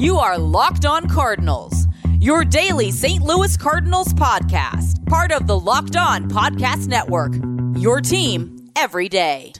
You 0.00 0.16
are 0.16 0.36
Locked 0.38 0.86
On 0.86 1.06
Cardinals, 1.10 1.86
your 2.20 2.42
daily 2.42 2.90
St. 2.90 3.22
Louis 3.22 3.54
Cardinals 3.58 4.14
podcast, 4.14 5.04
part 5.04 5.30
of 5.30 5.46
the 5.46 5.60
Locked 5.60 5.94
On 5.94 6.26
Podcast 6.26 6.86
Network. 6.86 7.34
Your 7.76 8.00
team 8.00 8.70
every 8.76 9.10
day. 9.10 9.52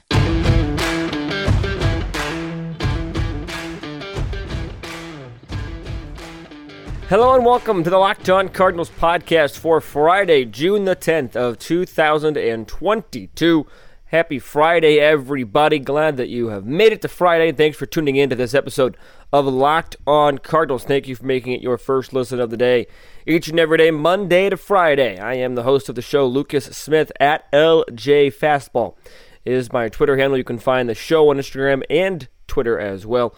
Hello 7.10 7.34
and 7.34 7.44
welcome 7.44 7.84
to 7.84 7.90
the 7.90 7.98
Locked 7.98 8.30
On 8.30 8.48
Cardinals 8.48 8.88
podcast 8.88 9.58
for 9.58 9.82
Friday, 9.82 10.46
June 10.46 10.86
the 10.86 10.96
10th 10.96 11.36
of 11.36 11.58
2022. 11.58 13.66
Happy 14.06 14.38
Friday, 14.40 14.98
everybody. 14.98 15.78
Glad 15.78 16.16
that 16.16 16.28
you 16.28 16.48
have 16.48 16.64
made 16.64 16.92
it 16.92 17.00
to 17.02 17.08
Friday. 17.08 17.52
Thanks 17.52 17.76
for 17.76 17.86
tuning 17.86 18.16
in 18.16 18.28
to 18.30 18.34
this 18.34 18.54
episode 18.54 18.96
of 19.32 19.46
Locked 19.46 19.96
On 20.06 20.38
Cardinals. 20.38 20.84
Thank 20.84 21.06
you 21.06 21.14
for 21.14 21.24
making 21.24 21.52
it 21.52 21.62
your 21.62 21.78
first 21.78 22.12
listen 22.12 22.40
of 22.40 22.50
the 22.50 22.56
day. 22.56 22.86
Each 23.26 23.48
and 23.48 23.60
every 23.60 23.78
day, 23.78 23.90
Monday 23.90 24.50
to 24.50 24.56
Friday. 24.56 25.18
I 25.18 25.34
am 25.34 25.54
the 25.54 25.62
host 25.62 25.88
of 25.88 25.94
the 25.94 26.02
show, 26.02 26.26
Lucas 26.26 26.64
Smith 26.64 27.12
at 27.20 27.50
LJ 27.52 28.34
Fastball. 28.34 28.96
Is 29.44 29.72
my 29.72 29.88
Twitter 29.88 30.18
handle. 30.18 30.36
You 30.36 30.44
can 30.44 30.58
find 30.58 30.88
the 30.88 30.94
show 30.94 31.30
on 31.30 31.38
Instagram 31.38 31.82
and 31.88 32.28
Twitter 32.46 32.78
as 32.78 33.06
well 33.06 33.34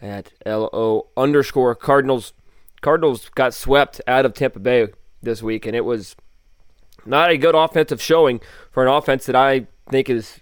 at 0.00 0.32
LO 0.46 1.08
underscore 1.16 1.74
Cardinals. 1.74 2.32
Cardinals 2.80 3.28
got 3.28 3.52
swept 3.52 4.00
out 4.06 4.24
of 4.24 4.32
Tampa 4.32 4.58
Bay 4.58 4.88
this 5.22 5.42
week, 5.42 5.66
and 5.66 5.76
it 5.76 5.84
was 5.84 6.16
not 7.04 7.30
a 7.30 7.36
good 7.36 7.54
offensive 7.54 8.00
showing 8.00 8.40
for 8.70 8.82
an 8.82 8.88
offense 8.88 9.26
that 9.26 9.36
I 9.36 9.66
think 9.90 10.08
is, 10.08 10.40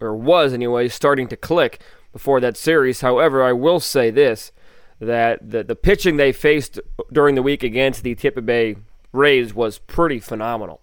or 0.00 0.16
was 0.16 0.52
anyway, 0.52 0.88
starting 0.88 1.28
to 1.28 1.36
click 1.36 1.80
before 2.14 2.40
that 2.40 2.56
series. 2.56 3.02
However, 3.02 3.42
I 3.42 3.52
will 3.52 3.80
say 3.80 4.10
this 4.10 4.52
that 5.00 5.50
the, 5.50 5.64
the 5.64 5.74
pitching 5.74 6.16
they 6.16 6.32
faced 6.32 6.80
during 7.12 7.34
the 7.34 7.42
week 7.42 7.62
against 7.62 8.04
the 8.04 8.14
Tampa 8.14 8.40
Bay 8.40 8.76
Rays 9.12 9.52
was 9.52 9.78
pretty 9.78 10.20
phenomenal. 10.20 10.80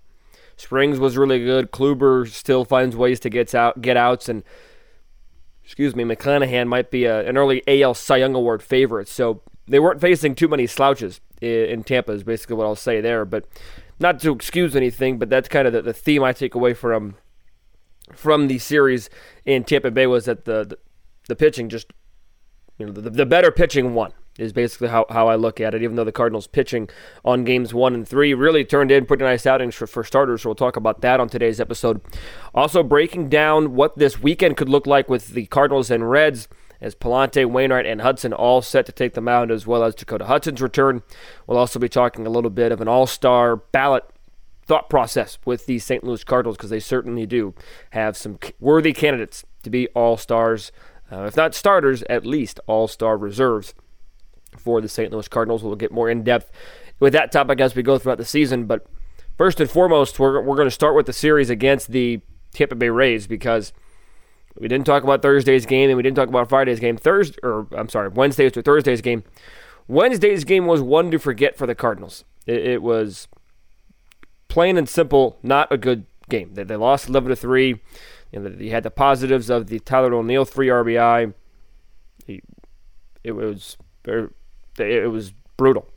Springs 0.58 1.00
was 1.00 1.18
really 1.18 1.44
good. 1.44 1.72
Kluber 1.72 2.28
still 2.28 2.66
finds 2.66 2.96
ways 2.96 3.20
to 3.22 3.30
get 3.30 3.56
out, 3.56 3.82
get 3.82 3.98
outs, 3.98 4.28
and 4.30 4.44
excuse 5.64 5.96
me, 5.96 6.04
McClanahan 6.04 6.68
might 6.68 6.92
be 6.92 7.06
a, 7.06 7.28
an 7.28 7.38
early 7.38 7.64
AL 7.66 7.94
Cy 7.94 8.18
Young 8.18 8.36
Award 8.36 8.62
favorite. 8.62 9.08
So 9.08 9.42
they 9.68 9.80
weren't 9.80 10.02
facing 10.02 10.36
too 10.36 10.50
many 10.50 10.68
slouches 10.68 11.22
in, 11.40 11.66
in 11.66 11.84
Tampa. 11.84 12.12
Is 12.12 12.24
basically 12.24 12.58
what 12.58 12.66
I'll 12.66 12.76
say 12.76 13.00
there. 13.00 13.24
But 13.24 13.46
not 14.00 14.20
to 14.20 14.34
excuse 14.34 14.76
anything, 14.76 15.18
but 15.18 15.30
that's 15.30 15.48
kind 15.48 15.66
of 15.66 15.74
the, 15.74 15.82
the 15.82 15.94
theme 15.94 16.24
I 16.24 16.34
take 16.34 16.56
away 16.56 16.74
from 16.74 17.16
from 18.14 18.50
the 18.50 18.60
series 18.60 19.10
in 19.46 19.64
Tampa 19.64 19.90
Bay 19.90 20.06
was 20.06 20.26
that 20.26 20.44
the 20.44 20.66
the, 20.66 20.78
the 21.32 21.36
pitching 21.38 21.70
just 21.70 21.94
you 22.78 22.86
know 22.86 22.92
the, 22.92 23.10
the 23.10 23.26
better 23.26 23.52
pitching 23.52 23.94
won 23.94 24.12
is 24.38 24.52
basically 24.52 24.90
how, 24.90 25.06
how 25.10 25.30
I 25.30 25.36
look 25.36 25.62
at 25.62 25.74
it. 25.74 25.82
Even 25.82 25.96
though 25.96 26.04
the 26.04 26.12
Cardinals 26.12 26.46
pitching 26.46 26.90
on 27.24 27.46
games 27.46 27.74
one 27.74 27.94
and 27.94 28.06
three 28.08 28.34
really 28.34 28.66
turned 28.66 28.92
in 28.92 29.06
pretty 29.06 29.24
nice 29.24 29.46
outings 29.46 29.76
for, 29.76 29.88
for 29.88 30.04
starters, 30.04 30.42
so 30.42 30.50
we'll 30.50 30.56
talk 30.56 30.76
about 30.76 31.00
that 31.02 31.22
on 31.22 31.30
today's 31.30 31.62
episode. 31.62 32.02
Also 32.54 32.84
breaking 32.84 33.30
down 33.30 33.76
what 33.76 33.98
this 33.98 34.22
weekend 34.22 34.58
could 34.58 34.68
look 34.68 34.86
like 34.86 35.10
with 35.10 35.30
the 35.30 35.46
Cardinals 35.46 35.90
and 35.90 36.10
Reds 36.10 36.50
as 36.82 36.96
Pallante, 36.96 37.46
Wainwright, 37.46 37.86
and 37.86 38.02
Hudson 38.02 38.34
all 38.34 38.62
set 38.62 38.86
to 38.88 38.92
take 38.92 39.14
the 39.14 39.22
mound, 39.22 39.52
as 39.52 39.66
well 39.66 39.84
as 39.84 39.96
Dakota 39.96 40.26
Hudson's 40.26 40.62
return. 40.62 41.04
We'll 41.48 41.60
also 41.60 41.80
be 41.80 41.88
talking 41.88 42.28
a 42.28 42.32
little 42.32 42.50
bit 42.50 42.74
of 42.74 42.82
an 42.82 42.88
all 42.90 43.08
star 43.08 43.56
ballot 43.56 44.04
thought 44.66 44.90
process 44.90 45.38
with 45.46 45.66
the 45.66 45.80
St. 45.80 46.04
Louis 46.04 46.24
Cardinals 46.24 46.58
because 46.58 46.70
they 46.72 46.80
certainly 46.80 47.26
do 47.26 47.54
have 47.92 48.18
some 48.18 48.40
worthy 48.60 48.94
candidates 48.94 49.46
to 49.64 49.70
be 49.70 49.88
all 49.90 50.18
stars, 50.18 50.72
uh, 51.12 51.24
if 51.24 51.36
not 51.36 51.54
starters, 51.54 52.04
at 52.04 52.26
least 52.26 52.60
all 52.68 52.88
star 52.88 53.18
reserves 53.18 53.74
for 54.58 54.82
the 54.82 54.88
St. 54.88 55.12
Louis 55.12 55.28
Cardinals. 55.28 55.64
We'll 55.64 55.76
get 55.76 55.92
more 55.92 56.10
in 56.10 56.24
depth 56.24 56.52
with 57.00 57.14
that 57.14 57.32
topic 57.32 57.60
as 57.60 57.76
we 57.76 57.84
go 57.84 57.98
throughout 57.98 58.18
the 58.18 58.26
season. 58.26 58.66
But 58.66 58.86
first 59.38 59.60
and 59.60 59.70
foremost, 59.70 60.20
we're, 60.20 60.42
we're 60.42 60.56
going 60.56 60.68
to 60.68 60.72
start 60.72 60.96
with 60.96 61.06
the 61.06 61.14
series 61.14 61.50
against 61.50 61.92
the 61.92 62.22
Tampa 62.54 62.76
Bay 62.76 62.90
Rays 62.90 63.28
because 63.28 63.74
we 64.58 64.68
didn't 64.68 64.86
talk 64.86 65.04
about 65.04 65.22
Thursday's 65.22 65.66
game 65.66 65.90
and 65.90 65.98
we 65.98 66.04
didn't 66.04 66.16
talk 66.16 66.30
about 66.30 66.50
Friday's 66.50 66.80
game. 66.80 66.98
Thursday, 66.98 67.40
or 67.44 67.68
I'm 67.76 67.90
sorry, 67.90 68.10
Wednesday's 68.10 68.52
to 68.54 68.62
Thursday's 68.62 69.02
game. 69.02 69.24
Wednesday's 69.88 70.44
game 70.44 70.68
was 70.68 70.82
one 70.82 71.12
to 71.12 71.20
forget 71.20 71.58
for 71.58 71.66
the 71.66 71.76
Cardinals. 71.76 72.24
It, 72.46 72.66
it 72.66 72.82
was 72.82 73.28
plain 74.48 74.78
and 74.78 74.88
simple, 74.88 75.38
not 75.42 75.72
a 75.72 75.78
good 75.78 76.06
game. 76.30 76.54
They, 76.54 76.64
they 76.64 76.76
lost 76.76 77.10
11 77.10 77.30
to 77.30 77.36
three. 77.36 77.82
You, 78.32 78.40
know, 78.40 78.72
had 78.72 78.84
the 78.84 78.92
positives 78.92 79.50
of 79.50 79.68
the 79.68 79.80
Tyler 79.80 80.14
O'Neill 80.14 80.46
three 80.46 80.68
RBI. 80.68 81.34
He, 82.26 82.42
it 83.24 83.34
was 83.34 83.78
it 84.06 85.12
was 85.12 85.34
brutal. 85.58 85.88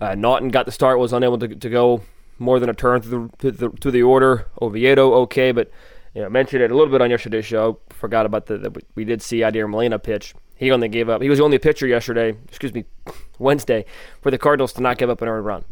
Uh, 0.00 0.14
Naughton 0.14 0.48
got 0.48 0.66
the 0.66 0.72
start, 0.72 0.98
was 0.98 1.12
unable 1.12 1.38
to, 1.38 1.48
to 1.48 1.70
go 1.70 2.02
more 2.38 2.60
than 2.60 2.68
a 2.70 2.74
turn 2.74 3.00
through 3.02 3.30
the, 3.38 3.50
through 3.52 3.72
the, 3.72 3.90
the 3.90 4.02
order. 4.02 4.46
Oviedo 4.60 5.12
okay, 5.22 5.52
but 5.52 5.70
you 6.14 6.20
know, 6.20 6.26
I 6.26 6.30
mentioned 6.30 6.62
it 6.62 6.70
a 6.70 6.74
little 6.74 6.92
bit 6.92 7.00
on 7.00 7.10
yesterday's 7.10 7.46
show. 7.46 7.80
Forgot 7.90 8.26
about 8.26 8.46
the, 8.46 8.58
the 8.58 8.82
we 8.94 9.04
did 9.04 9.22
see 9.22 9.38
Yadier 9.38 9.68
Molina 9.68 9.98
pitch. 9.98 10.34
He 10.56 10.72
only 10.72 10.88
gave 10.88 11.08
up. 11.08 11.22
He 11.22 11.28
was 11.28 11.38
the 11.38 11.44
only 11.44 11.58
pitcher 11.58 11.86
yesterday. 11.86 12.36
Excuse 12.48 12.72
me, 12.72 12.84
Wednesday 13.38 13.84
for 14.20 14.30
the 14.30 14.38
Cardinals 14.38 14.72
to 14.74 14.82
not 14.82 14.98
give 14.98 15.10
up 15.10 15.22
an 15.22 15.28
earned 15.28 15.46
run. 15.46 15.64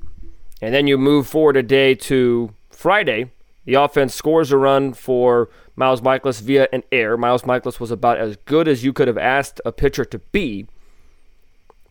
And 0.63 0.75
then 0.75 0.87
you 0.87 0.97
move 0.97 1.27
forward 1.27 1.57
a 1.57 1.63
day 1.63 1.95
to 1.95 2.55
Friday. 2.71 3.31
The 3.67 3.75
offense 3.75 4.15
scores 4.15 4.53
a 4.53 4.57
run 4.57 4.95
for 4.95 5.51
Miles 5.75 6.01
Mikolas 6.01 6.41
via 6.41 6.69
an 6.73 6.85
error. 6.91 7.17
Miles 7.17 7.43
Mikolas 7.43 7.79
was 7.79 7.91
about 7.91 8.19
as 8.19 8.37
good 8.47 8.69
as 8.69 8.85
you 8.85 8.93
could 8.93 9.09
have 9.09 9.19
asked 9.19 9.61
a 9.65 9.73
pitcher 9.73 10.05
to 10.07 10.19
be, 10.19 10.67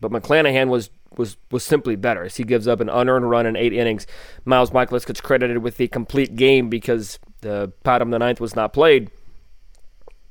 but 0.00 0.10
McClanahan 0.10 0.68
was 0.68 0.90
was 1.16 1.36
was 1.50 1.64
simply 1.64 1.96
better 1.96 2.24
as 2.24 2.36
he 2.36 2.44
gives 2.44 2.66
up 2.66 2.80
an 2.80 2.88
unearned 2.88 3.30
run 3.30 3.46
in 3.46 3.56
eight 3.56 3.72
innings. 3.72 4.06
Miles 4.44 4.70
Mikolas 4.70 5.06
gets 5.06 5.20
credited 5.20 5.58
with 5.58 5.76
the 5.76 5.88
complete 5.88 6.34
game 6.34 6.68
because 6.68 7.18
the 7.42 7.72
bottom 7.82 8.08
of 8.08 8.12
the 8.12 8.18
ninth 8.18 8.40
was 8.40 8.56
not 8.56 8.72
played. 8.72 9.10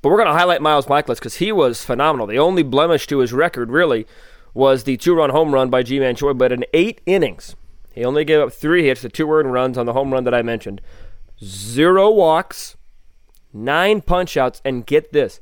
But 0.02 0.10
we're 0.10 0.18
going 0.18 0.28
to 0.28 0.34
highlight 0.34 0.62
Miles 0.62 0.86
Mikolas 0.86 1.18
because 1.18 1.38
he 1.38 1.52
was 1.52 1.84
phenomenal. 1.84 2.28
The 2.28 2.38
only 2.38 2.62
blemish 2.62 3.08
to 3.08 3.20
his 3.20 3.34
record 3.34 3.72
really 3.72 4.06
was 4.54 4.84
the 4.84 4.98
two-run 4.98 5.32
home 5.32 5.54
run 5.54 5.70
by 5.70 5.84
Ji-Man 5.84 6.16
Choi, 6.16 6.34
but 6.34 6.52
in 6.52 6.64
eight 6.74 7.02
innings, 7.06 7.56
he 7.92 8.06
only 8.06 8.24
gave 8.24 8.40
up 8.40 8.54
three 8.54 8.86
hits 8.86 9.02
the 9.02 9.10
two 9.10 9.32
earned 9.32 9.52
runs 9.52 9.78
on 9.78 9.86
the 9.86 9.94
home 9.94 10.14
run 10.14 10.24
that 10.26 10.34
I 10.34 10.42
mentioned. 10.42 10.82
Zero 11.44 12.10
walks, 12.10 12.78
nine 13.54 14.02
punchouts, 14.02 14.62
and 14.64 14.86
get 14.86 15.12
this 15.12 15.42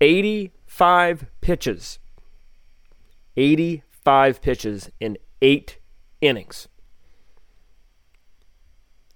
85 0.00 1.26
pitches. 1.40 1.98
85 3.36 4.42
pitches 4.42 4.90
in 5.00 5.16
eight 5.40 5.78
innings. 6.20 6.68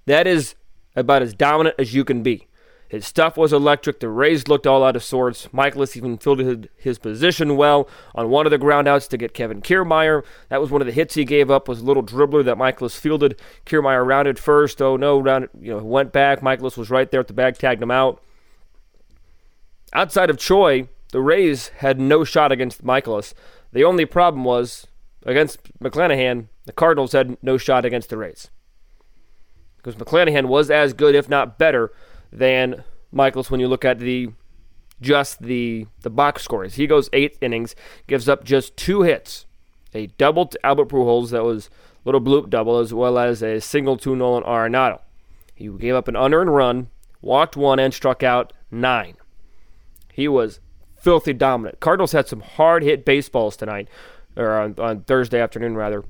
That 0.06 0.26
is 0.26 0.54
about 0.94 1.22
as 1.22 1.34
dominant 1.34 1.76
as 1.78 1.92
you 1.92 2.04
can 2.04 2.22
be. 2.22 2.46
His 2.88 3.06
stuff 3.06 3.36
was 3.36 3.52
electric. 3.52 4.00
The 4.00 4.08
Rays 4.08 4.48
looked 4.48 4.66
all 4.66 4.84
out 4.84 4.96
of 4.96 5.02
sorts. 5.02 5.48
Mikolas 5.48 5.96
even 5.96 6.18
fielded 6.18 6.68
his 6.76 6.98
position 6.98 7.56
well 7.56 7.88
on 8.14 8.30
one 8.30 8.46
of 8.46 8.50
the 8.50 8.58
groundouts 8.58 9.08
to 9.08 9.16
get 9.16 9.34
Kevin 9.34 9.60
Kiermaier. 9.60 10.24
That 10.48 10.60
was 10.60 10.70
one 10.70 10.80
of 10.80 10.86
the 10.86 10.92
hits 10.92 11.14
he 11.14 11.24
gave 11.24 11.50
up. 11.50 11.68
Was 11.68 11.80
a 11.80 11.84
little 11.84 12.02
dribbler 12.02 12.44
that 12.44 12.56
Mikolas 12.56 12.96
fielded. 12.96 13.40
Kiermaier 13.64 14.06
rounded 14.06 14.38
first. 14.38 14.80
Oh 14.80 14.96
no, 14.96 15.18
rounded. 15.18 15.50
You 15.60 15.72
know, 15.76 15.84
went 15.84 16.12
back. 16.12 16.40
Mikolas 16.40 16.76
was 16.76 16.90
right 16.90 17.10
there 17.10 17.20
at 17.20 17.26
the 17.26 17.32
bag, 17.32 17.58
tagged 17.58 17.82
him 17.82 17.90
out. 17.90 18.22
Outside 19.92 20.30
of 20.30 20.38
Choi, 20.38 20.88
the 21.12 21.20
Rays 21.20 21.68
had 21.78 21.98
no 21.98 22.24
shot 22.24 22.52
against 22.52 22.84
Mikolas. 22.84 23.34
The 23.72 23.84
only 23.84 24.04
problem 24.04 24.44
was 24.44 24.86
against 25.24 25.58
McClanahan. 25.80 26.46
The 26.66 26.72
Cardinals 26.72 27.12
had 27.12 27.36
no 27.42 27.58
shot 27.58 27.84
against 27.84 28.10
the 28.10 28.16
Rays 28.16 28.50
because 29.86 30.02
McClanahan 30.02 30.46
was 30.46 30.68
as 30.68 30.92
good, 30.92 31.14
if 31.14 31.28
not 31.28 31.58
better, 31.58 31.92
than 32.32 32.84
Mikolas 33.14 33.50
when 33.50 33.60
you 33.60 33.68
look 33.68 33.84
at 33.84 33.98
the 33.98 34.28
just 35.00 35.42
the 35.42 35.86
the 36.00 36.10
box 36.10 36.42
scores. 36.42 36.74
He 36.74 36.86
goes 36.86 37.10
eight 37.12 37.36
innings, 37.40 37.74
gives 38.06 38.28
up 38.28 38.44
just 38.44 38.76
two 38.76 39.02
hits, 39.02 39.46
a 39.94 40.06
double 40.18 40.46
to 40.46 40.66
Albert 40.66 40.88
Pujols 40.88 41.30
that 41.30 41.44
was 41.44 41.66
a 41.66 41.70
little 42.04 42.20
bloop 42.20 42.50
double, 42.50 42.78
as 42.78 42.94
well 42.94 43.18
as 43.18 43.42
a 43.42 43.60
single 43.60 43.96
to 43.98 44.16
Nolan 44.16 44.44
Arenado. 44.44 45.00
He 45.54 45.68
gave 45.68 45.94
up 45.94 46.08
an 46.08 46.16
unearned 46.16 46.54
run, 46.54 46.88
walked 47.20 47.56
one, 47.56 47.78
and 47.78 47.92
struck 47.92 48.22
out 48.22 48.52
nine. 48.70 49.16
He 50.12 50.28
was 50.28 50.60
filthy 50.96 51.32
dominant. 51.32 51.80
Cardinals 51.80 52.12
had 52.12 52.28
some 52.28 52.40
hard 52.40 52.82
hit 52.82 53.04
baseballs 53.04 53.56
tonight, 53.56 53.88
or 54.36 54.58
on, 54.58 54.74
on 54.78 55.02
Thursday 55.02 55.40
afternoon 55.40 55.76
rather. 55.76 56.04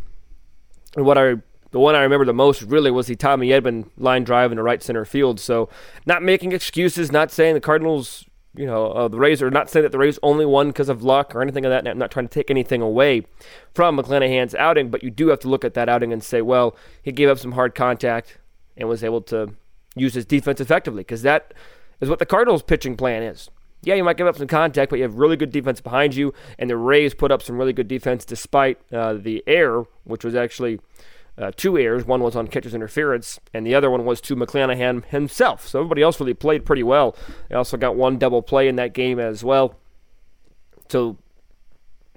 And 0.97 1.05
what 1.05 1.19
I 1.19 1.35
the 1.77 1.81
one 1.81 1.95
I 1.95 2.01
remember 2.01 2.25
the 2.25 2.33
most 2.33 2.63
really 2.63 2.91
was 2.91 3.07
the 3.07 3.17
Tommy 3.17 3.49
Edman 3.49 3.91
line 3.99 4.25
drive 4.25 4.51
in 4.51 4.57
the 4.57 4.63
right 4.63 4.83
center 4.83 5.05
field. 5.05 5.39
So, 5.39 5.69
not 6.07 6.23
making 6.23 6.53
excuses, 6.53 7.13
not 7.13 7.31
saying 7.31 7.53
the 7.53 7.61
Cardinals, 7.61 8.25
you 8.55 8.65
know, 8.65 8.87
uh, 8.93 9.09
the 9.09 9.19
Rays 9.19 9.43
are 9.43 9.51
not 9.51 9.69
saying 9.69 9.83
that 9.83 9.93
the 9.93 9.99
Rays 9.99 10.19
only 10.23 10.47
won 10.47 10.69
because 10.69 10.89
of 10.89 11.03
luck 11.03 11.35
or 11.35 11.43
anything 11.43 11.67
of 11.67 11.73
like 11.73 11.85
that. 11.85 11.91
I'm 11.91 11.99
not 11.99 12.11
trying 12.11 12.29
to 12.29 12.33
take 12.33 12.51
anything 12.51 12.81
away 12.81 13.27
from 13.75 13.99
McClanahan's 13.99 14.55
outing, 14.55 14.89
but 14.89 15.03
you 15.03 15.11
do 15.11 15.29
have 15.29 15.41
to 15.41 15.49
look 15.49 15.67
at 15.67 15.75
that 15.75 15.87
outing 15.87 16.15
and 16.15 16.25
say, 16.25 16.41
well, 16.41 16.75
he 17.03 17.13
gave 17.13 17.29
up 17.29 17.39
some 17.39 17.53
hard 17.53 17.75
contact 17.75 18.39
and 18.75 18.89
was 18.89 19.05
able 19.05 19.21
to 19.25 19.53
use 19.95 20.15
his 20.15 20.25
defense 20.25 20.63
effectively 20.63 21.03
because 21.03 21.21
that 21.25 21.53
is 22.01 22.09
what 22.09 22.21
the 22.21 22.25
Cardinals' 22.25 22.63
pitching 22.63 22.97
plan 22.97 23.23
is. 23.23 23.51
yeah, 23.83 23.97
you 23.97 24.03
might 24.03 24.17
give 24.17 24.27
up 24.27 24.39
some 24.39 24.47
contact, 24.47 24.89
but 24.89 24.97
you 24.97 25.03
have 25.03 25.17
really 25.17 25.37
good 25.37 25.53
defense 25.53 25.83
behind 25.83 26.15
you. 26.15 26.33
And 26.59 26.71
the 26.71 26.79
Rays 26.79 27.13
put 27.13 27.31
up 27.31 27.43
some 27.43 27.59
really 27.59 27.75
good 27.75 27.87
defense 27.87 28.25
despite 28.25 28.79
uh, 28.91 29.13
the 29.13 29.45
error, 29.47 29.85
which 30.05 30.25
was 30.25 30.35
actually 30.35 30.81
uh, 31.39 31.53
two 31.55 31.79
errors. 31.79 32.05
One 32.05 32.23
was 32.23 32.37
on 32.37 32.49
catcher's 32.49 32.75
interference, 32.75 33.39
and 33.53 33.67
the 33.67 33.75
other 33.75 33.91
one 33.91 34.05
was 34.05 34.21
to 34.23 34.37
McClanahan 34.37 35.05
himself. 35.07 35.67
So 35.67 35.81
everybody 35.81 36.03
else 36.03 36.19
really 36.19 36.35
played 36.35 36.65
pretty 36.65 36.83
well. 36.83 37.17
They 37.49 37.55
also 37.57 37.77
got 37.77 37.97
one 37.97 38.19
double 38.19 38.43
play 38.43 38.69
in 38.69 38.77
that 38.77 38.95
game 38.95 39.19
as 39.19 39.45
well. 39.45 39.77
So 40.89 41.19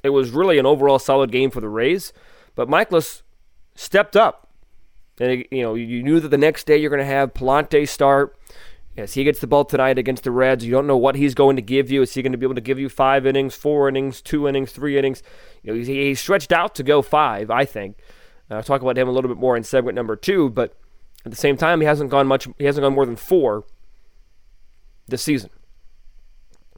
it 0.04 0.10
was 0.10 0.32
really 0.32 0.58
an 0.58 0.66
overall 0.66 1.00
solid 1.00 1.32
game 1.32 1.52
for 1.52 1.62
the 1.62 1.70
Rays. 1.70 2.14
But 2.56 2.70
Mikolas 2.70 3.22
stepped 3.76 4.16
up. 4.16 4.48
And, 5.20 5.46
you 5.52 5.64
know, 5.64 5.76
you 5.76 6.02
knew 6.02 6.20
that 6.20 6.30
the 6.30 6.38
next 6.38 6.66
day 6.66 6.78
you're 6.78 6.90
going 6.90 7.00
to 7.00 7.06
have 7.06 7.34
Pallante 7.34 7.88
start. 7.88 8.38
As 8.98 9.14
he 9.14 9.24
gets 9.24 9.40
the 9.40 9.48
ball 9.48 9.64
tonight 9.64 9.98
against 9.98 10.24
the 10.24 10.32
Reds, 10.32 10.66
you 10.66 10.72
don't 10.72 10.88
know 10.88 10.98
what 10.98 11.16
he's 11.16 11.34
going 11.34 11.56
to 11.56 11.62
give 11.62 11.90
you. 11.90 12.02
Is 12.02 12.14
he 12.14 12.22
going 12.22 12.34
to 12.34 12.38
be 12.38 12.46
able 12.46 12.56
to 12.56 12.62
give 12.62 12.80
you 12.80 12.90
five 12.90 13.26
innings, 13.26 13.56
four 13.56 13.88
innings, 13.88 14.22
two 14.22 14.48
innings, 14.48 14.72
three 14.72 14.98
innings? 14.98 15.24
You 15.64 15.74
know, 15.74 15.82
he, 15.82 16.16
stretched 16.16 16.52
out 16.52 16.76
to 16.76 16.84
go 16.84 17.02
five, 17.02 17.50
I 17.50 17.66
think. 17.66 17.98
Uh, 18.50 18.56
I'll 18.56 18.64
talk 18.64 18.82
about 18.82 18.98
him 18.98 19.08
a 19.08 19.12
little 19.12 19.30
bit 19.30 19.38
more 19.38 19.56
in 19.56 19.64
segment 19.64 19.96
number 19.96 20.16
two, 20.16 20.50
but 20.50 20.76
at 21.26 21.32
the 21.32 21.38
same 21.38 21.58
time, 21.58 21.82
he 21.82 21.88
hasn't 21.88 22.10
gone 22.10 22.28
much. 22.28 22.48
He 22.58 22.66
hasn't 22.66 22.84
gone 22.84 22.94
more 22.94 23.06
than 23.06 23.16
four 23.16 23.66
this 25.08 25.22
season. 25.22 25.50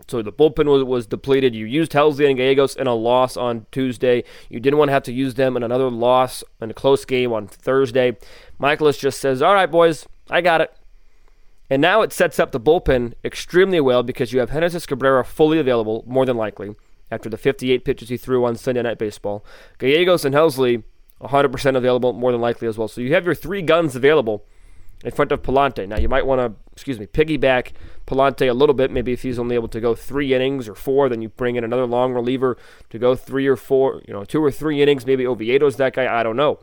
So 0.07 0.21
the 0.21 0.31
bullpen 0.31 0.65
was, 0.65 0.83
was 0.83 1.07
depleted. 1.07 1.55
You 1.55 1.65
used 1.65 1.91
Helsley 1.91 2.27
and 2.27 2.37
Gallegos 2.37 2.75
in 2.75 2.87
a 2.87 2.93
loss 2.93 3.37
on 3.37 3.65
Tuesday. 3.71 4.23
You 4.49 4.59
didn't 4.59 4.79
want 4.79 4.89
to 4.89 4.93
have 4.93 5.03
to 5.03 5.13
use 5.13 5.35
them 5.35 5.55
in 5.55 5.63
another 5.63 5.89
loss 5.89 6.43
in 6.59 6.71
a 6.71 6.73
close 6.73 7.05
game 7.05 7.31
on 7.31 7.47
Thursday. 7.47 8.17
Mikolas 8.59 8.99
just 8.99 9.19
says, 9.19 9.41
"All 9.41 9.53
right, 9.53 9.69
boys, 9.69 10.07
I 10.29 10.41
got 10.41 10.61
it." 10.61 10.73
And 11.69 11.81
now 11.81 12.01
it 12.01 12.11
sets 12.11 12.39
up 12.39 12.51
the 12.51 12.59
bullpen 12.59 13.13
extremely 13.23 13.79
well 13.79 14.03
because 14.03 14.33
you 14.33 14.41
have 14.41 14.51
Genesis 14.51 14.85
Cabrera 14.85 15.23
fully 15.23 15.57
available, 15.57 16.03
more 16.05 16.25
than 16.25 16.35
likely, 16.35 16.75
after 17.09 17.29
the 17.29 17.37
58 17.37 17.85
pitches 17.85 18.09
he 18.09 18.17
threw 18.17 18.43
on 18.43 18.57
Sunday 18.57 18.81
Night 18.81 18.97
Baseball. 18.97 19.45
Gallegos 19.77 20.25
and 20.25 20.35
Helsley, 20.35 20.83
100% 21.21 21.75
available, 21.75 22.13
more 22.13 22.31
than 22.31 22.41
likely 22.41 22.67
as 22.67 22.77
well. 22.77 22.87
So 22.87 23.01
you 23.01 23.13
have 23.13 23.25
your 23.25 23.35
three 23.35 23.61
guns 23.61 23.95
available 23.95 24.45
in 25.03 25.11
front 25.11 25.31
of 25.31 25.41
Pallante. 25.41 25.87
Now 25.87 25.97
you 25.97 26.09
might 26.09 26.25
want 26.25 26.39
to, 26.39 26.71
excuse 26.71 26.99
me, 26.99 27.05
piggyback 27.05 27.71
Pallante 28.05 28.49
a 28.49 28.53
little 28.53 28.73
bit. 28.73 28.91
Maybe 28.91 29.13
if 29.13 29.23
he's 29.23 29.39
only 29.39 29.55
able 29.55 29.67
to 29.69 29.79
go 29.79 29.95
three 29.95 30.33
innings 30.33 30.67
or 30.67 30.75
four, 30.75 31.09
then 31.09 31.21
you 31.21 31.29
bring 31.29 31.55
in 31.55 31.63
another 31.63 31.85
long 31.85 32.13
reliever 32.13 32.57
to 32.89 32.99
go 32.99 33.15
three 33.15 33.47
or 33.47 33.55
four, 33.55 34.01
you 34.07 34.13
know, 34.13 34.23
two 34.23 34.43
or 34.43 34.51
three 34.51 34.81
innings. 34.81 35.05
Maybe 35.05 35.25
Oviedo's 35.25 35.77
that 35.77 35.93
guy. 35.93 36.13
I 36.13 36.23
don't 36.23 36.35
know. 36.35 36.59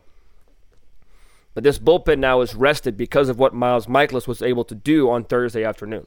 But 1.53 1.63
this 1.63 1.79
bullpen 1.79 2.19
now 2.19 2.41
is 2.41 2.55
rested 2.55 2.95
because 2.95 3.27
of 3.27 3.39
what 3.39 3.53
Miles 3.53 3.87
Mikolas 3.87 4.27
was 4.27 4.41
able 4.41 4.63
to 4.65 4.75
do 4.75 5.09
on 5.09 5.23
Thursday 5.23 5.63
afternoon. 5.63 6.05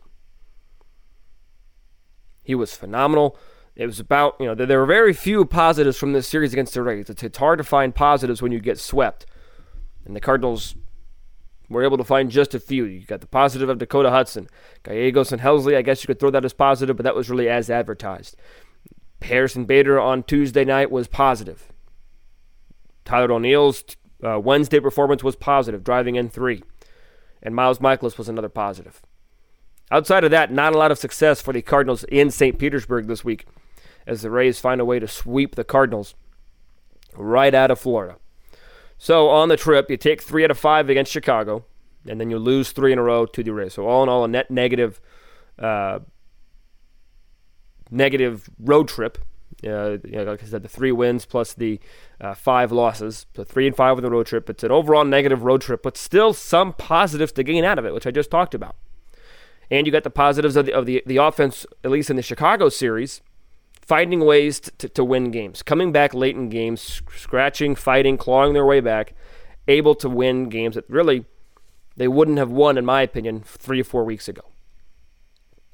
He 2.42 2.54
was 2.54 2.74
phenomenal. 2.74 3.36
It 3.74 3.86
was 3.86 3.98
about, 3.98 4.36
you 4.38 4.46
know, 4.46 4.54
there 4.54 4.78
were 4.78 4.86
very 4.86 5.14
few 5.14 5.44
positives 5.46 5.96
from 5.96 6.12
this 6.12 6.28
series 6.28 6.52
against 6.52 6.74
the 6.74 6.82
Rays. 6.82 7.08
It's, 7.08 7.22
it's 7.22 7.38
hard 7.38 7.58
to 7.58 7.64
find 7.64 7.94
positives 7.94 8.42
when 8.42 8.52
you 8.52 8.60
get 8.60 8.78
swept. 8.78 9.24
And 10.04 10.14
the 10.14 10.20
Cardinals 10.20 10.74
were 11.70 11.82
able 11.82 11.96
to 11.96 12.04
find 12.04 12.30
just 12.30 12.54
a 12.54 12.60
few. 12.60 12.84
You 12.84 13.06
got 13.06 13.22
the 13.22 13.26
positive 13.26 13.70
of 13.70 13.78
Dakota 13.78 14.10
Hudson. 14.10 14.48
Gallegos 14.82 15.32
and 15.32 15.40
Helsley, 15.40 15.74
I 15.74 15.82
guess 15.82 16.02
you 16.02 16.06
could 16.06 16.20
throw 16.20 16.30
that 16.30 16.44
as 16.44 16.52
positive, 16.52 16.96
but 16.96 17.04
that 17.04 17.14
was 17.14 17.30
really 17.30 17.48
as 17.48 17.70
advertised. 17.70 18.36
Harrison 19.22 19.64
Bader 19.64 19.98
on 19.98 20.22
Tuesday 20.22 20.64
night 20.64 20.90
was 20.90 21.08
positive. 21.08 21.72
Tyler 23.06 23.32
O'Neill's 23.32 23.84
uh, 24.22 24.38
Wednesday 24.38 24.80
performance 24.80 25.24
was 25.24 25.34
positive, 25.34 25.82
driving 25.82 26.16
in 26.16 26.28
three. 26.28 26.62
And 27.42 27.54
Miles 27.54 27.78
Mikolas 27.78 28.18
was 28.18 28.28
another 28.28 28.50
positive. 28.50 29.00
Outside 29.90 30.24
of 30.24 30.30
that, 30.30 30.52
not 30.52 30.74
a 30.74 30.78
lot 30.78 30.90
of 30.90 30.98
success 30.98 31.40
for 31.40 31.52
the 31.52 31.62
Cardinals 31.62 32.04
in 32.04 32.30
St. 32.30 32.58
Petersburg 32.58 33.06
this 33.06 33.24
week 33.24 33.46
as 34.06 34.22
the 34.22 34.30
Rays 34.30 34.60
find 34.60 34.80
a 34.80 34.84
way 34.84 34.98
to 34.98 35.08
sweep 35.08 35.54
the 35.54 35.64
Cardinals 35.64 36.14
right 37.16 37.54
out 37.54 37.70
of 37.70 37.78
Florida. 37.78 38.16
So 38.98 39.28
on 39.28 39.48
the 39.48 39.56
trip, 39.56 39.90
you 39.90 39.96
take 39.96 40.22
three 40.22 40.44
out 40.44 40.50
of 40.50 40.58
five 40.58 40.88
against 40.88 41.10
Chicago, 41.10 41.64
and 42.06 42.20
then 42.20 42.30
you 42.30 42.38
lose 42.38 42.72
three 42.72 42.92
in 42.92 42.98
a 42.98 43.02
row 43.02 43.26
to 43.26 43.42
the 43.42 43.52
Rays. 43.52 43.74
So 43.74 43.86
all 43.86 44.02
in 44.02 44.08
all, 44.08 44.24
a 44.24 44.28
net 44.28 44.50
negative, 44.50 45.00
uh, 45.58 46.00
negative 47.90 48.48
road 48.58 48.88
trip. 48.88 49.18
Uh, 49.64 49.98
you 50.04 50.12
know, 50.12 50.24
like 50.24 50.42
I 50.42 50.46
said, 50.46 50.62
the 50.62 50.68
three 50.68 50.92
wins 50.92 51.24
plus 51.24 51.52
the 51.52 51.78
uh, 52.20 52.34
five 52.34 52.72
losses, 52.72 53.26
so 53.36 53.44
three 53.44 53.66
and 53.66 53.76
five 53.76 53.96
on 53.96 54.02
the 54.02 54.10
road 54.10 54.26
trip. 54.26 54.48
It's 54.48 54.64
an 54.64 54.72
overall 54.72 55.04
negative 55.04 55.42
road 55.42 55.60
trip, 55.62 55.82
but 55.82 55.96
still 55.96 56.32
some 56.32 56.72
positives 56.72 57.32
to 57.32 57.42
gain 57.42 57.64
out 57.64 57.78
of 57.78 57.84
it, 57.84 57.94
which 57.94 58.06
I 58.06 58.10
just 58.10 58.30
talked 58.30 58.54
about. 58.54 58.76
And 59.70 59.86
you 59.86 59.92
got 59.92 60.04
the 60.04 60.10
positives 60.10 60.56
of 60.56 60.66
the 60.66 60.72
of 60.72 60.86
the, 60.86 61.02
the 61.06 61.18
offense, 61.18 61.66
at 61.84 61.90
least 61.90 62.08
in 62.08 62.16
the 62.16 62.22
Chicago 62.22 62.68
series 62.68 63.20
finding 63.82 64.24
ways 64.24 64.60
to, 64.60 64.88
to, 64.88 65.04
win 65.04 65.30
games, 65.30 65.62
coming 65.62 65.92
back 65.92 66.14
late 66.14 66.36
in 66.36 66.48
games, 66.48 67.02
scratching, 67.16 67.74
fighting, 67.74 68.16
clawing 68.16 68.54
their 68.54 68.64
way 68.64 68.80
back, 68.80 69.14
able 69.68 69.94
to 69.96 70.08
win 70.08 70.48
games 70.48 70.76
that 70.76 70.88
really 70.88 71.24
they 71.96 72.08
wouldn't 72.08 72.38
have 72.38 72.50
won, 72.50 72.78
in 72.78 72.84
my 72.84 73.02
opinion, 73.02 73.42
three 73.44 73.80
or 73.80 73.84
four 73.84 74.04
weeks 74.04 74.28
ago. 74.28 74.42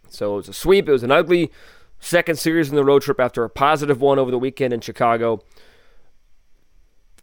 So 0.08 0.34
it 0.34 0.36
was 0.36 0.48
a 0.48 0.52
sweep. 0.54 0.88
It 0.88 0.92
was 0.92 1.02
an 1.02 1.12
ugly 1.12 1.52
second 2.00 2.38
series 2.38 2.70
in 2.70 2.76
the 2.76 2.84
road 2.84 3.02
trip 3.02 3.20
after 3.20 3.44
a 3.44 3.50
positive 3.50 4.00
one 4.00 4.18
over 4.18 4.30
the 4.30 4.38
weekend 4.38 4.72
in 4.72 4.80
Chicago. 4.80 5.42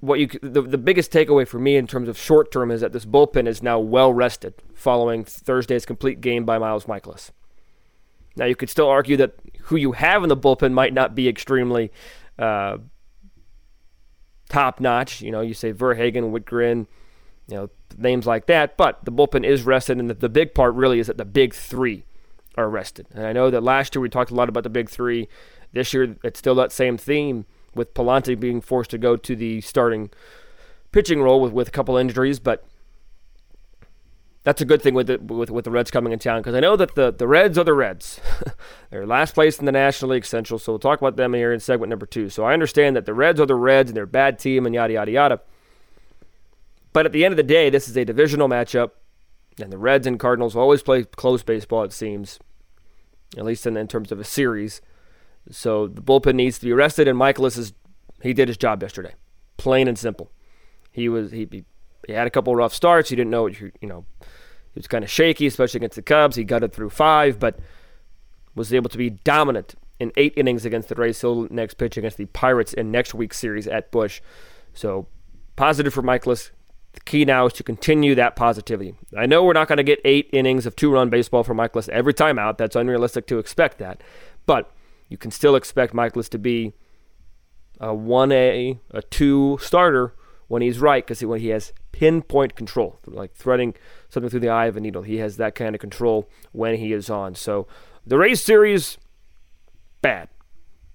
What 0.02 0.20
you 0.20 0.28
the, 0.42 0.62
the 0.62 0.78
biggest 0.78 1.12
takeaway 1.12 1.48
for 1.48 1.58
me 1.58 1.78
in 1.78 1.88
terms 1.88 2.08
of 2.08 2.18
short 2.18 2.52
term 2.52 2.70
is 2.70 2.82
that 2.82 2.94
this 2.94 3.06
bullpen 3.06 3.48
is 3.48 3.64
now 3.64 3.80
well 3.80 4.14
rested 4.14 4.54
following 4.76 5.24
Thursday's 5.24 5.86
complete 5.86 6.22
game 6.22 6.46
by 6.46 6.58
Miles 6.58 6.86
Mikolas. 6.86 7.32
Now 8.36 8.46
you 8.46 8.56
could 8.56 8.70
still 8.70 8.88
argue 8.88 9.18
that 9.18 9.36
who 9.64 9.76
you 9.76 9.94
have 9.94 10.24
in 10.24 10.30
the 10.30 10.38
bullpen 10.38 10.74
might 10.74 10.94
not 10.94 11.16
be 11.16 11.28
extremely 11.28 11.92
uh, 12.38 12.78
top 14.50 14.80
notch. 14.80 15.22
You 15.22 15.32
know, 15.32 15.42
you 15.42 15.54
say 15.54 15.72
Verhagen, 15.72 16.32
Wittgren, 16.32 16.88
you 17.48 17.56
know, 17.56 17.70
names 17.98 18.26
like 18.26 18.48
that. 18.48 18.78
But 18.78 19.04
the 19.06 19.12
bullpen 19.12 19.46
is 19.46 19.64
rested, 19.64 19.98
and 19.98 20.10
the, 20.10 20.14
the 20.14 20.30
big 20.30 20.54
part 20.54 20.74
really 20.76 21.00
is 21.00 21.08
that 21.08 21.18
the 21.18 21.26
big 21.26 21.54
three 21.54 22.06
are 22.58 22.70
rested. 22.70 23.08
And 23.14 23.26
I 23.26 23.34
know 23.34 23.50
that 23.50 23.64
last 23.64 23.96
year 23.96 24.02
we 24.02 24.10
talked 24.10 24.32
a 24.32 24.36
lot 24.36 24.50
about 24.50 24.64
the 24.64 24.70
big 24.70 24.90
three. 24.90 25.28
This 25.74 25.94
year 25.94 26.16
it's 26.24 26.40
still 26.40 26.56
that 26.56 26.72
same 26.72 26.98
theme 26.98 27.46
with 27.74 27.94
Pallante 27.94 28.40
being 28.40 28.62
forced 28.62 28.92
to 28.92 28.98
go 28.98 29.18
to 29.18 29.36
the 29.36 29.62
starting 29.62 30.10
pitching 30.92 31.22
role 31.22 31.42
with, 31.42 31.52
with 31.52 31.68
a 31.68 31.72
couple 31.72 31.98
injuries, 31.98 32.40
but 32.40 32.66
that's 34.46 34.62
a 34.62 34.66
good 34.66 34.82
thing 34.82 34.94
with 34.94 35.08
the, 35.08 35.18
with, 35.18 35.50
with 35.50 35.66
the 35.66 35.72
Reds 35.72 35.90
coming 35.90 36.14
in 36.14 36.20
town 36.20 36.40
because 36.40 36.54
I 36.54 36.60
know 36.60 36.76
that 36.76 36.94
the, 36.94 37.12
the 37.12 37.28
Reds 37.28 37.58
are 37.58 37.64
the 37.64 37.74
Reds. 37.74 38.22
they're 38.92 39.06
last 39.06 39.34
place 39.34 39.58
in 39.58 39.66
the 39.66 39.72
National 39.72 40.12
League 40.12 40.24
Central, 40.24 40.60
so 40.60 40.72
we'll 40.72 40.80
talk 40.80 41.02
about 41.02 41.16
them 41.16 41.34
here 41.34 41.52
in 41.52 41.60
segment 41.60 41.90
number 41.90 42.06
two. 42.06 42.30
So 42.30 42.44
I 42.46 42.54
understand 42.54 42.96
that 42.96 43.08
the 43.08 43.16
Reds 43.16 43.42
are 43.42 43.48
the 43.48 43.56
Reds 43.56 43.90
and 43.90 43.98
they're 43.98 44.04
a 44.04 44.08
bad 44.08 44.38
team 44.38 44.68
and 44.68 44.76
yada, 44.76 44.94
yada, 44.94 45.12
yada. 45.12 45.42
But 46.94 47.08
at 47.08 47.12
the 47.12 47.26
end 47.26 47.34
of 47.34 47.38
the 47.38 47.44
day, 47.44 47.72
this 47.72 47.90
is 47.90 47.98
a 47.98 48.06
divisional 48.06 48.48
matchup, 48.48 48.92
and 49.60 49.74
the 49.74 49.80
Reds 49.80 50.06
and 50.06 50.20
Cardinals 50.20 50.56
always 50.56 50.84
play 50.84 51.04
close 51.04 51.42
baseball, 51.42 51.84
it 51.84 51.92
seems, 51.92 52.40
at 53.36 53.46
least 53.46 53.66
in, 53.66 53.76
in 53.76 53.88
terms 53.88 54.12
of 54.12 54.20
a 54.20 54.24
series. 54.24 54.80
So 55.50 55.88
the 55.88 56.02
bullpen 56.02 56.36
needs 56.36 56.60
to 56.60 56.66
be 56.66 56.72
rested, 56.72 57.08
and 57.08 57.20
Mikolas 57.20 57.58
is 57.58 57.74
he 58.22 58.32
did 58.32 58.48
his 58.48 58.58
job 58.58 58.84
yesterday, 58.84 59.16
plain 59.58 59.88
and 59.88 59.98
simple. 59.98 60.32
He 60.92 61.10
was 61.10 61.32
he, 61.32 61.48
he, 61.52 61.66
he 62.08 62.14
had 62.14 62.28
a 62.28 62.30
couple 62.30 62.56
rough 62.56 62.74
starts. 62.74 63.10
He 63.10 63.16
didn't 63.16 63.32
know 63.32 63.44
what 63.44 63.60
you 63.60 63.72
you 63.82 63.88
know 63.88 64.06
he 64.20 64.80
was 64.80 64.88
kind 64.88 65.04
of 65.04 65.10
shaky, 65.10 65.48
especially 65.48 65.80
against 65.80 65.96
the 65.96 66.02
Cubs. 66.02 66.36
He 66.36 66.44
gutted 66.44 66.74
through 66.74 66.90
five, 66.90 67.40
but 67.40 67.60
was 68.56 68.74
able 68.74 68.90
to 68.90 68.98
be 68.98 69.10
dominant 69.10 69.76
in 70.00 70.12
eight 70.18 70.34
innings 70.36 70.66
against 70.66 70.90
the 70.90 70.96
Rays. 70.96 71.22
He'll 71.22 71.48
next 71.50 71.76
pitch 71.76 71.98
against 71.98 72.18
the 72.18 72.26
Pirates 72.26 72.74
in 72.74 72.92
next 72.92 73.14
week's 73.14 73.40
series 73.40 73.68
at 73.68 73.92
Busch. 73.92 74.22
So 74.74 75.08
positive 75.56 75.94
for 75.94 76.04
Mikolas. 76.04 76.52
The 76.94 77.02
key 77.02 77.26
now 77.26 77.46
is 77.46 77.54
to 77.54 77.64
continue 77.64 78.16
that 78.16 78.36
positivity. 78.38 78.96
I 79.18 79.26
know 79.26 79.44
we're 79.44 79.54
not 79.54 79.68
going 79.68 79.78
to 79.78 79.84
get 79.84 80.00
eight 80.06 80.30
innings 80.32 80.66
of 80.66 80.78
two-run 80.78 81.10
baseball 81.10 81.44
for 81.44 81.54
Mikolas 81.54 81.90
every 81.90 82.14
time 82.14 82.40
out. 82.40 82.58
That's 82.58 82.76
unrealistic 82.76 83.28
to 83.28 83.38
expect 83.38 83.80
that, 83.80 84.02
but 84.46 84.72
you 85.10 85.18
can 85.18 85.32
still 85.32 85.56
expect 85.56 85.94
Mikolas 85.94 86.30
to 86.30 86.40
be 86.40 86.74
a 87.80 87.88
1A, 87.88 88.80
a 88.92 89.02
2 89.02 89.58
starter 89.62 90.14
when 90.48 90.62
he's 90.62 90.80
right 90.80 91.06
because 91.06 91.24
when 91.24 91.40
he 91.40 91.50
has 91.50 91.74
pinpoint 91.92 92.56
control, 92.56 93.00
like 93.06 93.34
threading 93.34 93.74
something 94.10 94.30
through 94.30 94.42
the 94.42 94.50
eye 94.50 94.66
of 94.66 94.78
a 94.78 94.80
needle. 94.80 95.02
He 95.02 95.18
has 95.18 95.38
that 95.38 95.56
kind 95.56 95.76
of 95.76 95.82
control 95.82 96.30
when 96.52 96.76
he 96.76 96.94
is 96.94 97.10
on. 97.10 97.36
So 97.36 97.68
the 98.06 98.18
Rays 98.18 98.44
series, 98.44 98.98
bad. 100.02 100.30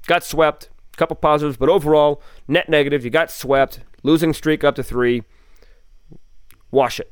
Got 0.07 0.25
swept. 0.25 0.69
Couple 0.97 1.17
positives, 1.17 1.57
but 1.57 1.71
overall, 1.71 2.21
net 2.47 2.69
negative. 2.69 3.05
You 3.05 3.11
got 3.11 3.31
swept. 3.31 3.81
Losing 4.03 4.35
streak 4.35 4.63
up 4.63 4.75
to 4.75 4.83
three. 4.83 5.23
Wash 6.71 7.01
it. 7.01 7.11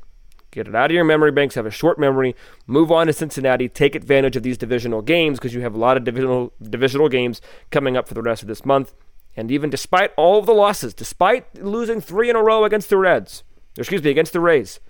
Get 0.51 0.67
it 0.67 0.75
out 0.75 0.91
of 0.91 0.95
your 0.95 1.03
memory 1.03 1.31
banks. 1.31 1.55
Have 1.55 1.65
a 1.65 1.71
short 1.71 1.99
memory. 1.99 2.35
Move 2.67 2.91
on 2.91 3.07
to 3.07 3.13
Cincinnati. 3.13 3.67
Take 3.67 3.95
advantage 3.95 4.35
of 4.35 4.43
these 4.43 4.57
divisional 4.57 5.01
games 5.01 5.39
because 5.39 5.53
you 5.53 5.61
have 5.61 5.73
a 5.73 5.77
lot 5.77 5.97
of 5.97 6.03
divisional 6.03 6.53
divisional 6.61 7.09
games 7.09 7.41
coming 7.71 7.97
up 7.97 8.07
for 8.07 8.13
the 8.13 8.21
rest 8.21 8.41
of 8.41 8.47
this 8.47 8.65
month. 8.65 8.93
And 9.39 9.51
even 9.51 9.69
despite 9.69 10.11
all 10.17 10.37
of 10.37 10.45
the 10.45 10.53
losses, 10.53 10.93
despite 10.93 11.63
losing 11.63 12.01
three 12.01 12.29
in 12.29 12.35
a 12.35 12.43
row 12.43 12.65
against 12.65 12.89
the 12.89 12.97
Reds, 12.97 13.43
excuse 13.77 14.03
me, 14.03 14.11
against 14.11 14.33
the 14.33 14.41
Rays, 14.41 14.81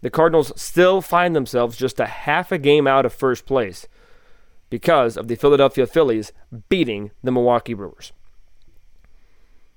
the 0.00 0.08
Cardinals 0.08 0.58
still 0.58 1.02
find 1.02 1.36
themselves 1.36 1.76
just 1.76 2.00
a 2.00 2.06
half 2.06 2.50
a 2.50 2.56
game 2.56 2.86
out 2.86 3.04
of 3.04 3.12
first 3.12 3.44
place. 3.44 3.86
because 4.70 5.16
of 5.16 5.28
the 5.28 5.36
Philadelphia 5.36 5.86
Phillies 5.86 6.32
beating 6.68 7.10
the 7.22 7.30
Milwaukee 7.30 7.74
Brewers. 7.74 8.12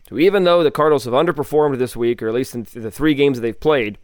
So 0.09 0.17
even 0.17 0.43
though 0.43 0.63
the 0.63 0.71
Cardinals 0.71 1.05
have 1.05 1.13
underperformed 1.13 1.77
this 1.77 1.95
week, 1.95 2.21
or 2.21 2.27
at 2.27 2.33
least 2.33 2.55
in 2.55 2.67
the 2.73 2.91
three 2.91 3.13
games 3.13 3.37
that 3.37 3.41
they've 3.41 3.59
played, 3.59 3.97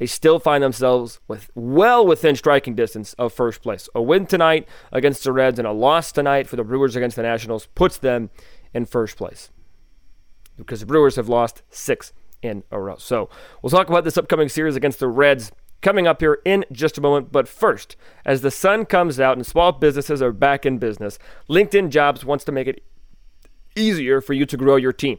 they 0.00 0.06
still 0.06 0.38
find 0.38 0.64
themselves 0.64 1.20
with 1.28 1.50
well 1.54 2.06
within 2.06 2.34
striking 2.34 2.74
distance 2.74 3.12
of 3.14 3.34
first 3.34 3.62
place. 3.62 3.86
A 3.94 4.00
win 4.00 4.24
tonight 4.24 4.66
against 4.90 5.22
the 5.22 5.30
Reds 5.30 5.58
and 5.58 5.68
a 5.68 5.72
loss 5.72 6.10
tonight 6.10 6.48
for 6.48 6.56
the 6.56 6.64
Brewers 6.64 6.96
against 6.96 7.16
the 7.16 7.22
Nationals 7.22 7.66
puts 7.74 7.98
them 7.98 8.30
in 8.72 8.86
first 8.86 9.18
place 9.18 9.50
because 10.56 10.80
the 10.80 10.86
Brewers 10.86 11.16
have 11.16 11.28
lost 11.28 11.60
six 11.68 12.14
in 12.40 12.64
a 12.70 12.80
row. 12.80 12.96
So 12.96 13.28
we'll 13.60 13.68
talk 13.68 13.90
about 13.90 14.04
this 14.04 14.16
upcoming 14.16 14.48
series 14.48 14.74
against 14.74 15.00
the 15.00 15.08
Reds 15.08 15.52
coming 15.82 16.06
up 16.06 16.22
here 16.22 16.40
in 16.46 16.64
just 16.72 16.96
a 16.96 17.02
moment. 17.02 17.30
But 17.30 17.46
first, 17.46 17.94
as 18.24 18.40
the 18.40 18.50
sun 18.50 18.86
comes 18.86 19.20
out 19.20 19.36
and 19.36 19.44
small 19.44 19.70
businesses 19.70 20.22
are 20.22 20.32
back 20.32 20.64
in 20.64 20.78
business, 20.78 21.18
LinkedIn 21.50 21.90
Jobs 21.90 22.24
wants 22.24 22.44
to 22.46 22.52
make 22.52 22.66
it 22.66 22.82
easier 23.76 24.22
for 24.22 24.32
you 24.32 24.46
to 24.46 24.56
grow 24.56 24.76
your 24.76 24.94
team. 24.94 25.18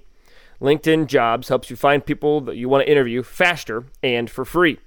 LinkedIn 0.62 1.08
Jobs 1.08 1.48
helps 1.48 1.70
you 1.72 1.76
find 1.76 2.06
people 2.06 2.40
that 2.42 2.56
you 2.56 2.70
want 2.70 2.86
to 2.86 2.92
interview 2.92 3.24
faster 3.24 3.86
and 4.04 4.30
for 4.30 4.46
free. 4.46 4.78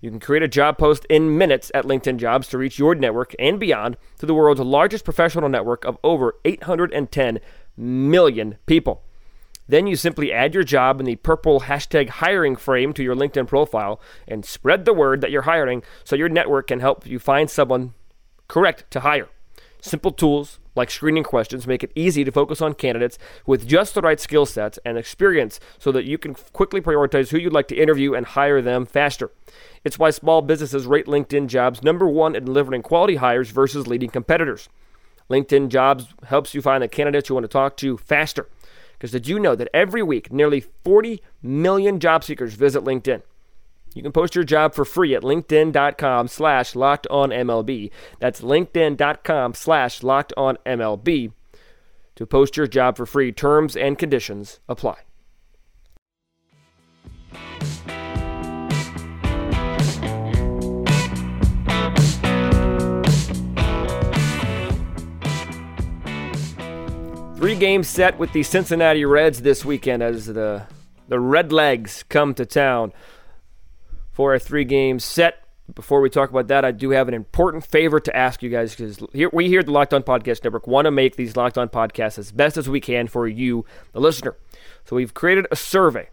You 0.00 0.10
can 0.10 0.20
create 0.20 0.42
a 0.42 0.48
job 0.48 0.76
post 0.76 1.06
in 1.08 1.38
minutes 1.38 1.70
at 1.72 1.84
LinkedIn 1.84 2.18
Jobs 2.18 2.48
to 2.48 2.58
reach 2.58 2.78
your 2.78 2.94
network 2.94 3.34
and 3.38 3.60
beyond 3.60 3.96
to 4.18 4.26
the 4.26 4.34
world's 4.34 4.60
largest 4.60 5.04
professional 5.04 5.48
network 5.48 5.84
of 5.84 5.96
over 6.02 6.34
810 6.44 7.38
million 7.76 8.58
people. 8.66 9.02
Then 9.68 9.86
you 9.86 9.96
simply 9.96 10.32
add 10.32 10.52
your 10.52 10.64
job 10.64 11.00
in 11.00 11.06
the 11.06 11.16
purple 11.16 11.60
hashtag 11.60 12.08
hiring 12.08 12.56
frame 12.56 12.92
to 12.94 13.02
your 13.02 13.14
LinkedIn 13.14 13.46
profile 13.46 14.00
and 14.28 14.44
spread 14.44 14.84
the 14.84 14.92
word 14.92 15.20
that 15.20 15.30
you're 15.30 15.42
hiring 15.42 15.82
so 16.02 16.16
your 16.16 16.28
network 16.28 16.66
can 16.66 16.80
help 16.80 17.06
you 17.06 17.18
find 17.18 17.48
someone 17.48 17.94
correct 18.48 18.90
to 18.90 19.00
hire. 19.00 19.28
Simple 19.80 20.10
tools 20.10 20.58
like 20.74 20.90
screening 20.90 21.24
questions 21.24 21.66
make 21.66 21.82
it 21.82 21.92
easy 21.94 22.24
to 22.24 22.32
focus 22.32 22.60
on 22.60 22.74
candidates 22.74 23.18
with 23.46 23.66
just 23.66 23.94
the 23.94 24.00
right 24.00 24.20
skill 24.20 24.46
sets 24.46 24.78
and 24.84 24.98
experience 24.98 25.60
so 25.78 25.92
that 25.92 26.04
you 26.04 26.18
can 26.18 26.34
quickly 26.34 26.80
prioritize 26.80 27.30
who 27.30 27.38
you'd 27.38 27.52
like 27.52 27.68
to 27.68 27.76
interview 27.76 28.14
and 28.14 28.26
hire 28.26 28.60
them 28.60 28.84
faster. 28.86 29.30
It's 29.84 29.98
why 29.98 30.10
small 30.10 30.42
businesses 30.42 30.86
rate 30.86 31.06
LinkedIn 31.06 31.48
jobs 31.48 31.82
number 31.82 32.08
one 32.08 32.34
in 32.34 32.44
delivering 32.44 32.82
quality 32.82 33.16
hires 33.16 33.50
versus 33.50 33.86
leading 33.86 34.10
competitors. 34.10 34.68
LinkedIn 35.30 35.68
jobs 35.68 36.08
helps 36.26 36.54
you 36.54 36.62
find 36.62 36.82
the 36.82 36.88
candidates 36.88 37.28
you 37.28 37.34
want 37.34 37.44
to 37.44 37.48
talk 37.48 37.76
to 37.78 37.96
faster. 37.96 38.48
Because 38.92 39.10
did 39.10 39.26
you 39.28 39.38
know 39.38 39.54
that 39.54 39.68
every 39.74 40.02
week 40.02 40.32
nearly 40.32 40.60
40 40.60 41.22
million 41.42 42.00
job 42.00 42.24
seekers 42.24 42.54
visit 42.54 42.84
LinkedIn? 42.84 43.22
You 43.94 44.02
can 44.02 44.12
post 44.12 44.34
your 44.34 44.44
job 44.44 44.74
for 44.74 44.84
free 44.84 45.14
at 45.14 45.22
linkedin.com 45.22 46.28
slash 46.28 46.74
locked 46.74 47.06
on 47.10 47.30
MLB. 47.30 47.90
That's 48.18 48.40
linkedin.com 48.40 49.54
slash 49.54 50.02
locked 50.02 50.32
on 50.36 50.58
MLB 50.66 51.32
to 52.16 52.26
post 52.26 52.56
your 52.56 52.66
job 52.66 52.96
for 52.96 53.06
free. 53.06 53.30
Terms 53.30 53.76
and 53.76 53.96
conditions 53.96 54.58
apply. 54.68 54.98
Three 67.36 67.56
games 67.56 67.88
set 67.88 68.18
with 68.18 68.32
the 68.32 68.42
Cincinnati 68.42 69.04
Reds 69.04 69.42
this 69.42 69.64
weekend 69.64 70.02
as 70.02 70.26
the 70.26 70.66
the 71.08 71.16
Redlegs 71.16 72.02
come 72.08 72.32
to 72.34 72.46
town 72.46 72.92
for 74.14 74.32
a 74.32 74.38
three 74.38 74.64
game 74.64 74.98
set. 74.98 75.40
Before 75.74 76.00
we 76.00 76.10
talk 76.10 76.30
about 76.30 76.48
that, 76.48 76.64
I 76.64 76.72
do 76.72 76.90
have 76.90 77.08
an 77.08 77.14
important 77.14 77.64
favor 77.66 77.98
to 77.98 78.16
ask 78.16 78.42
you 78.42 78.50
guys 78.50 78.74
because 78.74 79.00
we 79.32 79.48
here 79.48 79.60
at 79.60 79.66
the 79.66 79.72
Locked 79.72 79.94
On 79.94 80.02
Podcast 80.02 80.44
Network 80.44 80.66
want 80.66 80.84
to 80.84 80.90
make 80.90 81.16
these 81.16 81.36
Locked 81.36 81.58
On 81.58 81.68
podcasts 81.68 82.18
as 82.18 82.32
best 82.32 82.56
as 82.56 82.68
we 82.68 82.80
can 82.80 83.06
for 83.06 83.26
you, 83.26 83.64
the 83.92 84.00
listener. 84.00 84.36
So 84.84 84.96
we've 84.96 85.14
created 85.14 85.46
a 85.50 85.56
survey 85.56 86.10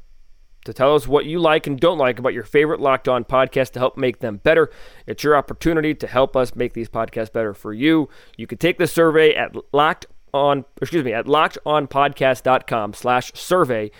to 0.63 0.73
tell 0.73 0.95
us 0.95 1.05
what 1.05 1.25
you 1.25 1.39
like 1.39 1.67
and 1.67 1.79
don't 1.79 1.97
like 1.97 2.17
about 2.17 2.33
your 2.33 2.43
favorite 2.43 2.79
Locked 2.79 3.09
On 3.09 3.25
podcast 3.25 3.71
to 3.71 3.79
help 3.79 3.97
make 3.97 4.19
them 4.19 4.37
better. 4.37 4.69
It's 5.05 5.23
your 5.23 5.35
opportunity 5.35 5.93
to 5.95 6.07
help 6.07 6.35
us 6.37 6.55
make 6.55 6.73
these 6.73 6.89
podcasts 6.89 7.33
better 7.33 7.53
for 7.53 7.73
you. 7.73 8.09
You 8.37 8.47
can 8.47 8.57
take 8.57 8.77
the 8.77 8.87
survey 8.87 9.35
at 9.35 9.53
locked 9.73 10.05
on 10.33 10.63
excuse 10.81 11.03
me 11.03 11.11
at 11.11 11.25
lockedonpodcast.com 11.25 12.93
slash 12.93 13.33
survey 13.33 13.91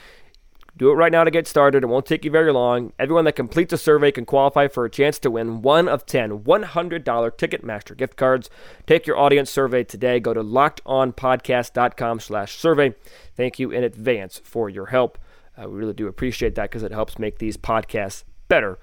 do 0.82 0.90
it 0.90 0.96
right 0.96 1.12
now 1.12 1.24
to 1.24 1.30
get 1.30 1.46
started. 1.46 1.84
It 1.84 1.88
won't 1.90 2.08
take 2.08 2.26
you 2.26 2.32
very 2.32 2.52
long. 2.52 2.92
Everyone 2.98 3.26
that 3.26 3.36
completes 3.36 3.72
a 3.72 3.78
survey 3.78 4.12
can 4.12 4.26
qualify 4.26 4.68
for 4.68 4.84
a 4.84 4.90
chance 4.90 5.20
to 5.20 5.30
win 5.30 5.62
one 5.62 5.88
of 5.88 6.08
10 6.08 6.40
$100 6.40 7.04
Ticketmaster 7.04 7.96
gift 7.96 8.18
cards. 8.18 8.50
Take 8.88 9.06
your 9.06 9.16
audience 9.16 9.52
survey 9.52 9.84
today. 9.84 10.20
Go 10.20 10.34
to 10.34 10.42
lockedonpodcast.com 10.42 12.20
slash 12.20 12.58
survey. 12.58 12.96
Thank 13.36 13.60
you 13.60 13.70
in 13.70 13.84
advance 13.84 14.42
for 14.44 14.72
your 14.72 14.88
help. 14.88 15.20
Uh, 15.56 15.70
we 15.70 15.78
really 15.78 15.94
do 15.94 16.08
appreciate 16.08 16.56
that 16.56 16.72
because 16.72 16.82
it 16.82 16.92
helps 16.92 17.20
make 17.20 17.38
these 17.38 17.58
podcasts 17.58 18.24
better 18.48 18.80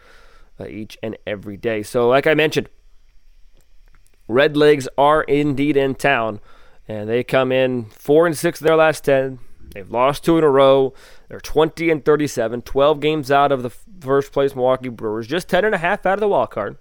uh, 0.60 0.66
each 0.66 0.96
and 1.02 1.18
every 1.26 1.56
day. 1.56 1.82
So, 1.82 2.08
like 2.08 2.28
I 2.28 2.34
mentioned, 2.34 2.68
Red 4.28 4.56
Legs 4.56 4.86
are 4.96 5.22
indeed 5.24 5.76
in 5.76 5.96
town, 5.96 6.38
and 6.86 7.08
they 7.08 7.24
come 7.24 7.50
in 7.50 7.86
four 7.86 8.24
and 8.24 8.38
six 8.38 8.60
in 8.60 8.68
their 8.68 8.76
last 8.76 9.02
ten. 9.02 9.40
They've 9.70 9.90
lost 9.90 10.24
two 10.24 10.38
in 10.38 10.44
a 10.44 10.48
row. 10.48 10.94
They're 11.28 11.40
20 11.40 11.90
and 11.90 12.04
37, 12.04 12.62
12 12.62 13.00
games 13.00 13.30
out 13.30 13.52
of 13.52 13.62
the 13.62 13.70
first 13.70 14.32
place 14.32 14.54
Milwaukee 14.54 14.88
Brewers, 14.88 15.26
just 15.26 15.48
10 15.48 15.64
and 15.64 15.74
a 15.74 15.78
half 15.78 16.06
out 16.06 16.14
of 16.14 16.20
the 16.20 16.28
wild 16.28 16.50
card. 16.50 16.78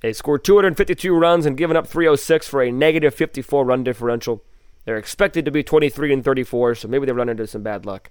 they 0.00 0.12
scored 0.12 0.44
252 0.44 1.14
runs 1.14 1.46
and 1.46 1.56
given 1.56 1.76
up 1.76 1.86
306 1.86 2.46
for 2.46 2.62
a 2.62 2.70
negative 2.70 3.14
54 3.14 3.64
run 3.64 3.84
differential. 3.84 4.44
They're 4.84 4.98
expected 4.98 5.44
to 5.44 5.50
be 5.50 5.62
23 5.62 6.12
and 6.12 6.24
34, 6.24 6.74
so 6.74 6.88
maybe 6.88 7.06
they 7.06 7.12
run 7.12 7.28
into 7.28 7.46
some 7.46 7.62
bad 7.62 7.86
luck. 7.86 8.10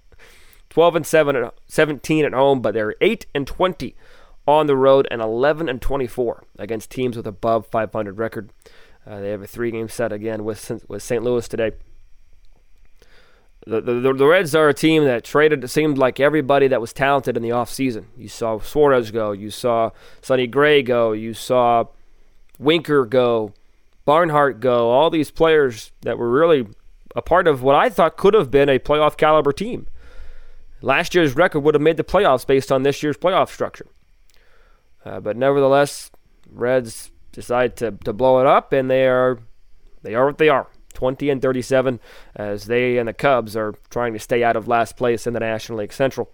12 0.70 0.96
and 0.96 1.06
7 1.06 1.50
17 1.68 2.24
at 2.24 2.32
home, 2.32 2.62
but 2.62 2.72
they're 2.72 2.94
8 3.00 3.26
and 3.34 3.46
20 3.46 3.94
on 4.46 4.66
the 4.66 4.76
road 4.76 5.06
and 5.10 5.20
11 5.20 5.68
and 5.68 5.80
24 5.80 6.44
against 6.58 6.90
teams 6.90 7.16
with 7.16 7.26
above 7.26 7.66
500 7.66 8.18
record. 8.18 8.50
Uh, 9.06 9.20
they 9.20 9.30
have 9.30 9.42
a 9.42 9.46
three-game 9.46 9.88
set 9.88 10.12
again 10.12 10.44
with 10.44 10.82
with 10.88 11.02
St. 11.02 11.22
Louis 11.22 11.46
today. 11.46 11.72
The, 13.64 13.80
the, 13.80 14.12
the 14.12 14.26
Reds 14.26 14.54
are 14.56 14.68
a 14.68 14.74
team 14.74 15.04
that 15.04 15.24
traded, 15.24 15.62
it 15.62 15.68
seemed 15.68 15.96
like 15.96 16.18
everybody 16.18 16.66
that 16.68 16.80
was 16.80 16.92
talented 16.92 17.36
in 17.36 17.42
the 17.42 17.50
offseason. 17.50 18.06
You 18.16 18.28
saw 18.28 18.58
Suarez 18.58 19.12
go, 19.12 19.30
you 19.30 19.50
saw 19.50 19.90
Sonny 20.20 20.48
Gray 20.48 20.82
go, 20.82 21.12
you 21.12 21.32
saw 21.32 21.84
Winker 22.58 23.04
go, 23.04 23.52
Barnhart 24.04 24.58
go, 24.58 24.90
all 24.90 25.10
these 25.10 25.30
players 25.30 25.92
that 26.00 26.18
were 26.18 26.28
really 26.28 26.66
a 27.14 27.22
part 27.22 27.46
of 27.46 27.62
what 27.62 27.76
I 27.76 27.88
thought 27.88 28.16
could 28.16 28.34
have 28.34 28.50
been 28.50 28.68
a 28.68 28.80
playoff 28.80 29.16
caliber 29.16 29.52
team. 29.52 29.86
Last 30.80 31.14
year's 31.14 31.36
record 31.36 31.60
would 31.60 31.74
have 31.74 31.82
made 31.82 31.96
the 31.96 32.04
playoffs 32.04 32.44
based 32.44 32.72
on 32.72 32.82
this 32.82 33.02
year's 33.02 33.16
playoff 33.16 33.50
structure. 33.50 33.86
Uh, 35.04 35.20
but 35.20 35.36
nevertheless, 35.36 36.10
Reds 36.50 37.12
decide 37.30 37.76
to, 37.76 37.92
to 38.04 38.12
blow 38.12 38.40
it 38.40 38.46
up, 38.46 38.72
and 38.72 38.90
they 38.90 39.06
are 39.06 39.38
they 40.02 40.14
are 40.14 40.26
what 40.26 40.38
they 40.38 40.48
are. 40.48 40.66
20 40.94 41.30
and 41.30 41.42
37 41.42 42.00
as 42.36 42.66
they 42.66 42.98
and 42.98 43.08
the 43.08 43.12
Cubs 43.12 43.56
are 43.56 43.74
trying 43.90 44.12
to 44.12 44.18
stay 44.18 44.42
out 44.44 44.56
of 44.56 44.68
last 44.68 44.96
place 44.96 45.26
in 45.26 45.32
the 45.32 45.40
National 45.40 45.78
League 45.78 45.92
Central. 45.92 46.30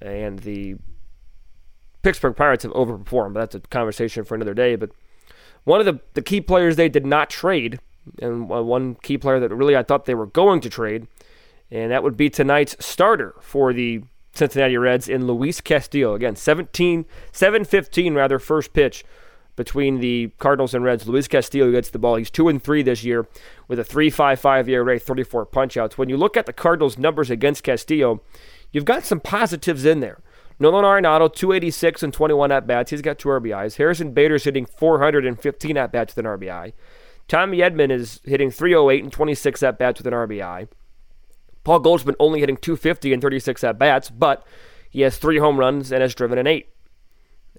And 0.00 0.40
the 0.40 0.76
Pittsburgh 2.02 2.36
Pirates 2.36 2.62
have 2.62 2.72
overperformed, 2.72 3.34
but 3.34 3.40
that's 3.40 3.54
a 3.54 3.60
conversation 3.60 4.24
for 4.24 4.34
another 4.34 4.54
day. 4.54 4.76
But 4.76 4.90
one 5.64 5.80
of 5.80 5.86
the, 5.86 6.00
the 6.14 6.22
key 6.22 6.40
players 6.40 6.76
they 6.76 6.88
did 6.88 7.04
not 7.04 7.30
trade, 7.30 7.80
and 8.22 8.48
one 8.48 8.94
key 8.96 9.18
player 9.18 9.40
that 9.40 9.54
really 9.54 9.76
I 9.76 9.82
thought 9.82 10.06
they 10.06 10.14
were 10.14 10.26
going 10.26 10.60
to 10.62 10.70
trade, 10.70 11.06
and 11.70 11.90
that 11.90 12.02
would 12.02 12.16
be 12.16 12.30
tonight's 12.30 12.76
starter 12.84 13.34
for 13.40 13.72
the 13.72 14.02
Cincinnati 14.32 14.76
Reds 14.76 15.08
in 15.08 15.26
Luis 15.26 15.60
Castillo. 15.60 16.14
Again, 16.14 16.36
17, 16.36 17.04
7-15 17.32 18.14
rather, 18.14 18.38
first 18.38 18.72
pitch 18.72 19.04
between 19.58 19.98
the 19.98 20.30
Cardinals 20.38 20.72
and 20.72 20.82
Reds. 20.82 21.06
Luis 21.06 21.28
Castillo 21.28 21.70
gets 21.70 21.90
the 21.90 21.98
ball. 21.98 22.14
He's 22.14 22.30
2 22.30 22.48
and 22.48 22.62
3 22.62 22.82
this 22.82 23.04
year 23.04 23.28
with 23.66 23.78
a 23.78 23.84
3.55 23.84 24.68
ERA, 24.68 24.98
34 24.98 25.46
punchouts. 25.46 25.94
When 25.94 26.08
you 26.08 26.16
look 26.16 26.36
at 26.36 26.46
the 26.46 26.52
Cardinals' 26.54 26.96
numbers 26.96 27.28
against 27.28 27.64
Castillo, 27.64 28.22
you've 28.72 28.86
got 28.86 29.04
some 29.04 29.20
positives 29.20 29.84
in 29.84 30.00
there. 30.00 30.20
Nolan 30.60 30.84
Arenado, 30.84 31.32
286 31.32 32.02
and 32.02 32.12
21 32.12 32.52
at 32.52 32.66
bats. 32.66 32.90
He's 32.90 33.02
got 33.02 33.18
two 33.18 33.28
RBIs. 33.28 33.76
Harrison 33.76 34.12
Bader's 34.12 34.44
hitting 34.44 34.64
415 34.64 35.76
at 35.76 35.92
bats 35.92 36.16
with 36.16 36.24
an 36.24 36.30
RBI. 36.30 36.72
Tommy 37.26 37.58
Edman 37.58 37.90
is 37.90 38.20
hitting 38.24 38.50
308 38.50 39.02
and 39.02 39.12
26 39.12 39.62
at 39.62 39.78
bats 39.78 40.00
with 40.00 40.06
an 40.06 40.14
RBI. 40.14 40.68
Paul 41.64 41.80
Goldschmidt 41.80 42.16
only 42.18 42.40
hitting 42.40 42.56
250 42.56 43.12
and 43.12 43.20
36 43.20 43.62
at 43.62 43.78
bats, 43.78 44.08
but 44.08 44.46
he 44.88 45.02
has 45.02 45.18
three 45.18 45.38
home 45.38 45.58
runs 45.58 45.92
and 45.92 46.00
has 46.00 46.14
driven 46.14 46.38
an 46.38 46.46
eight. 46.46 46.68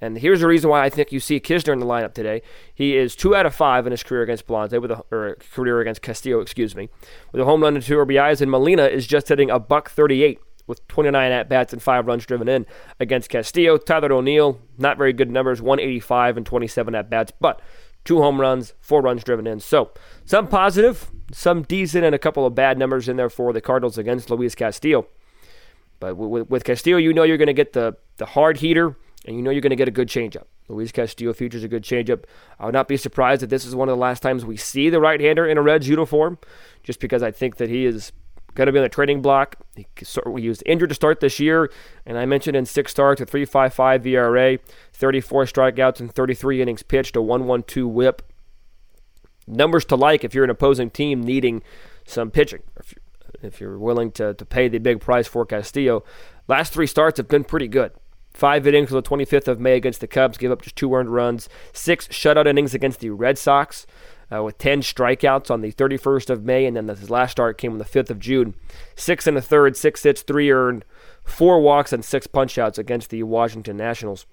And 0.02 0.18
here's 0.18 0.42
the 0.42 0.48
reason 0.48 0.70
why 0.70 0.84
I 0.84 0.90
think 0.90 1.12
you 1.12 1.20
see 1.20 1.40
Knizner 1.40 1.74
in 1.74 1.80
the 1.80 1.86
lineup 1.86 2.14
today. 2.14 2.42
He 2.74 2.96
is 2.96 3.16
two 3.16 3.36
out 3.36 3.46
of 3.46 3.54
five 3.54 3.86
in 3.86 3.92
his 3.92 4.04
career 4.04 4.22
against 4.22 4.48
Blonde, 4.48 4.72
with 4.72 4.92
a 4.92 5.04
or 5.12 5.38
career 5.54 5.82
against 5.82 6.02
Castillo, 6.02 6.40
excuse 6.40 6.76
me, 6.76 6.90
with 7.32 7.42
a 7.42 7.46
home 7.46 7.62
run 7.62 7.76
and 7.76 7.84
two 7.84 7.98
RBIs. 7.98 8.42
And 8.42 8.50
Molina 8.50 8.86
is 8.86 9.06
just 9.08 9.28
hitting 9.28 9.50
a 9.50 9.60
buck 9.60 9.90
38 9.90 10.40
with 10.68 10.88
29 10.88 11.32
at 11.32 11.50
bats 11.50 11.74
and 11.74 11.82
five 11.82 12.08
runs 12.08 12.26
driven 12.26 12.48
in 12.48 12.66
against 13.00 13.30
Castillo. 13.30 13.78
Tyler 13.78 14.14
O'Neill, 14.14 14.62
not 14.78 14.98
very 14.98 15.12
good 15.12 15.32
numbers, 15.32 15.62
185 15.62 16.38
and 16.38 16.46
27 16.46 16.96
at 16.96 17.10
bats, 17.10 17.34
but 17.40 17.60
two 18.06 18.22
home 18.22 18.40
runs, 18.40 18.74
four 18.80 19.02
runs 19.02 19.24
driven 19.24 19.48
in. 19.48 19.60
So 19.60 19.92
some 20.26 20.48
positive, 20.48 21.10
some 21.34 21.64
decent, 21.64 22.06
and 22.06 22.16
a 22.16 22.20
couple 22.20 22.46
of 22.46 22.56
bad 22.56 22.78
numbers 22.78 23.10
in 23.10 23.18
there 23.18 23.30
for 23.30 23.52
the 23.52 23.62
Cardinals 23.62 23.98
against 23.98 24.30
Luis 24.30 24.56
Castillo. 24.56 25.08
But 26.00 26.16
with, 26.16 26.50
with 26.50 26.64
Castillo, 26.64 26.98
you 26.98 27.14
know 27.14 27.24
you're 27.24 27.38
going 27.38 27.48
to 27.48 27.54
get 27.54 27.74
the, 27.74 27.98
the 28.18 28.28
hard 28.28 28.58
heater, 28.58 28.96
and 29.26 29.36
you 29.36 29.42
know 29.42 29.52
you're 29.52 29.62
going 29.62 29.72
to 29.72 29.76
get 29.76 29.88
a 29.88 29.92
good 29.92 30.08
changeup. 30.08 30.46
Luis 30.68 30.92
Castillo 30.92 31.34
features 31.34 31.64
a 31.64 31.68
good 31.68 31.84
changeup. 31.84 32.24
I 32.60 32.66
would 32.66 32.74
not 32.74 32.88
be 32.88 32.98
surprised 32.98 33.44
if 33.44 33.50
this 33.50 33.66
is 33.66 33.76
one 33.76 33.90
of 33.90 33.94
the 33.96 34.02
last 34.02 34.22
times 34.22 34.46
we 34.46 34.56
see 34.56 34.90
the 34.90 35.00
right-hander 35.00 35.46
in 35.46 35.58
a 35.58 35.62
Reds 35.62 35.88
uniform, 35.88 36.38
just 36.84 37.00
because 37.00 37.24
I 37.24 37.32
think 37.32 37.58
that 37.58 37.70
he 37.70 37.86
is 37.86 38.12
going 38.56 38.68
to 38.68 38.72
be 38.72 38.80
on 38.80 38.84
the 38.84 38.90
trading 38.90 39.22
block. 39.22 39.56
He, 39.76 39.88
he 40.38 40.50
was 40.50 40.62
injured 40.66 40.90
to 40.90 40.96
start 40.96 41.20
this 41.20 41.40
year, 41.40 41.72
and 42.06 42.18
I 42.18 42.26
mentioned 42.26 42.56
in 42.56 42.66
six 42.66 42.92
starts, 42.92 43.22
a 43.22 43.26
3.55 43.26 44.06
ERA, 44.06 44.58
34 44.94 45.46
strikeouts, 45.46 46.00
and 46.00 46.14
33 46.14 46.62
innings 46.62 46.84
pitched, 46.84 47.16
a 47.16 47.20
1.12 47.20 47.86
WHIP. 47.86 48.22
Numbers 49.48 49.86
to 49.86 49.96
like 49.96 50.24
if 50.24 50.36
you're 50.36 50.44
an 50.44 50.50
opposing 50.50 50.92
team 50.92 51.22
needing 51.22 51.64
some 52.06 52.30
pitching. 52.30 52.62
If, 52.78 52.94
if 53.42 53.60
you're 53.60 53.80
willing 53.80 54.12
to, 54.14 54.34
to 54.36 54.46
pay 54.46 54.68
the 54.68 54.78
big 54.78 55.02
price 55.02 55.28
for 55.28 55.46
Castillo, 55.46 56.04
last 56.48 56.72
three 56.74 56.86
starts 56.86 57.18
have 57.18 57.28
been 57.28 57.44
pretty 57.44 57.68
good. 57.68 57.92
Five 58.40 58.66
innings 58.66 58.94
on 58.94 58.96
the 58.96 59.10
25th 59.10 59.50
of 59.50 59.60
May 59.60 59.76
against 59.76 60.00
the 60.00 60.08
Cubs, 60.08 60.38
gave 60.38 60.50
up 60.50 60.62
just 60.62 60.78
two 60.78 60.96
earned 60.96 61.10
runs. 61.10 61.50
Six 61.74 62.08
shutout 62.08 62.48
innings 62.48 62.74
against 62.74 63.02
the 63.02 63.10
Red 63.10 63.38
Sox 63.38 63.86
uh, 64.34 64.42
with 64.42 64.58
10 64.60 64.80
strikeouts 64.80 65.52
on 65.52 65.60
the 65.60 65.74
31st 65.74 66.30
of 66.30 66.46
May, 66.46 66.66
and 66.66 66.78
then 66.78 66.88
his 66.88 67.10
last 67.10 67.32
start 67.32 67.58
came 67.58 67.74
on 67.74 67.80
the 67.80 67.84
5th 67.84 68.10
of 68.10 68.18
June. 68.18 68.56
Six 68.96 69.28
and 69.28 69.38
a 69.38 69.42
third, 69.42 69.76
six 69.76 70.04
hits, 70.04 70.22
three 70.22 70.52
earned, 70.52 70.86
four 71.26 71.60
walks, 71.60 71.92
and 71.92 72.06
six 72.06 72.28
punchouts 72.28 72.78
against 72.78 73.10
the 73.10 73.24
Washington 73.24 73.76
Nationals. 73.76 74.26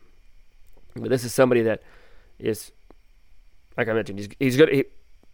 But 0.94 1.10
this 1.10 1.24
is 1.24 1.34
somebody 1.34 1.62
that 1.62 1.82
is, 2.38 2.70
like 3.76 3.88
I 3.88 3.92
mentioned, 3.92 4.20
he's, 4.20 4.28
he's 4.38 4.56
good. 4.56 4.68
He, 4.68 4.84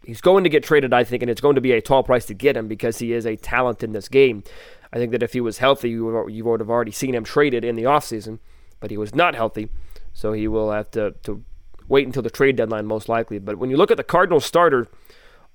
he's 0.03 0.19
going 0.19 0.45
to 0.45 0.49
get 0.49 0.63
traded, 0.63 0.93
I 0.93 1.03
think, 1.03 1.21
and 1.21 1.29
it's 1.29 1.41
going 1.41 1.55
to 1.55 1.61
be 1.61 1.73
a 1.73 1.81
tall 1.81 2.01
price 2.01 2.25
to 2.25 2.33
get 2.33 2.57
him 2.57 2.67
because 2.67 2.97
he 2.97 3.13
is 3.13 3.27
a 3.27 3.35
talent 3.35 3.83
in 3.83 3.91
this 3.91 4.07
game. 4.07 4.43
I 4.91 4.97
think 4.97 5.11
that 5.11 5.21
if 5.21 5.33
he 5.33 5.41
was 5.41 5.59
healthy, 5.59 5.91
you 5.91 6.05
would, 6.05 6.33
you 6.33 6.43
would 6.45 6.59
have 6.59 6.71
already 6.71 6.91
seen 6.91 7.13
him 7.13 7.23
traded 7.23 7.63
in 7.63 7.75
the 7.75 7.83
offseason, 7.83 8.39
but 8.83 8.91
he 8.91 8.97
was 8.97 9.15
not 9.15 9.33
healthy, 9.33 9.69
so 10.11 10.33
he 10.33 10.45
will 10.45 10.69
have 10.69 10.91
to, 10.91 11.11
to 11.23 11.41
wait 11.87 12.05
until 12.05 12.21
the 12.21 12.29
trade 12.29 12.57
deadline, 12.57 12.85
most 12.85 13.07
likely. 13.07 13.39
But 13.39 13.57
when 13.57 13.69
you 13.69 13.77
look 13.77 13.91
at 13.91 13.95
the 13.95 14.03
Cardinals 14.03 14.43
starter, 14.43 14.89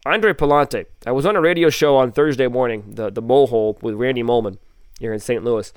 Andre 0.07 0.33
Pallante, 0.33 0.87
I 1.07 1.13
was 1.13 1.27
on 1.27 1.37
a 1.37 1.41
radio 1.43 1.69
show 1.69 1.95
on 1.99 2.11
Thursday 2.11 2.49
morning, 2.49 2.85
the, 2.89 3.11
the 3.11 3.21
Mole 3.21 3.49
Hole, 3.49 3.77
with 3.83 3.97
Randy 3.97 4.23
Molman 4.23 4.57
here 4.99 5.13
in 5.13 5.21
St. 5.21 5.45
Louis. 5.45 5.75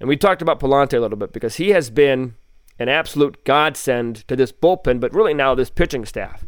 And 0.00 0.08
we 0.08 0.16
talked 0.16 0.40
about 0.40 0.58
Pallante 0.60 0.94
a 0.94 1.00
little 1.00 1.18
bit 1.18 1.34
because 1.34 1.56
he 1.56 1.72
has 1.72 1.90
been 1.90 2.36
an 2.78 2.88
absolute 2.88 3.44
godsend 3.44 4.26
to 4.26 4.34
this 4.34 4.50
bullpen, 4.50 4.98
but 4.98 5.12
really 5.12 5.34
now 5.34 5.54
this 5.54 5.68
pitching 5.68 6.06
staff. 6.06 6.46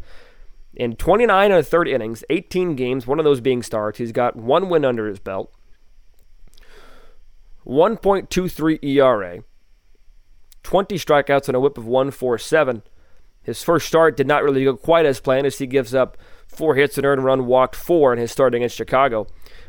In 0.73 0.95
29 0.95 1.51
and 1.51 1.59
a 1.59 1.61
third 1.61 1.87
innings, 1.87 2.23
18 2.31 2.75
games, 2.75 3.05
one 3.05 3.19
of 3.19 3.25
those 3.25 3.41
being 3.41 3.61
starts, 3.61 3.99
he's 3.99 4.11
got 4.11 4.35
one 4.35 4.69
win 4.69 4.83
under 4.85 5.07
his 5.07 5.19
belt, 5.19 5.53
1.23 7.63 8.83
ERA, 8.83 9.43
20 10.67 10.95
strikeouts, 10.97 11.47
and 11.47 11.55
a 11.55 11.61
whip 11.61 11.77
of 11.77 11.87
147. 11.87 12.83
His 13.41 13.63
first 13.63 13.87
start 13.87 14.17
did 14.17 14.27
not 14.27 14.43
really 14.43 14.65
go 14.65 14.75
quite 14.75 15.05
as 15.05 15.21
planned 15.21 15.47
as 15.47 15.59
he 15.59 15.65
gives 15.65 15.95
up 15.95 16.17
four 16.45 16.75
hits 16.75 16.97
and 16.97 17.05
earned 17.05 17.23
run, 17.23 17.45
walked 17.45 17.73
four 17.73 18.11
in 18.11 18.19
his 18.19 18.33
start 18.33 18.53
against 18.53 18.75
Chicago. 18.75 19.27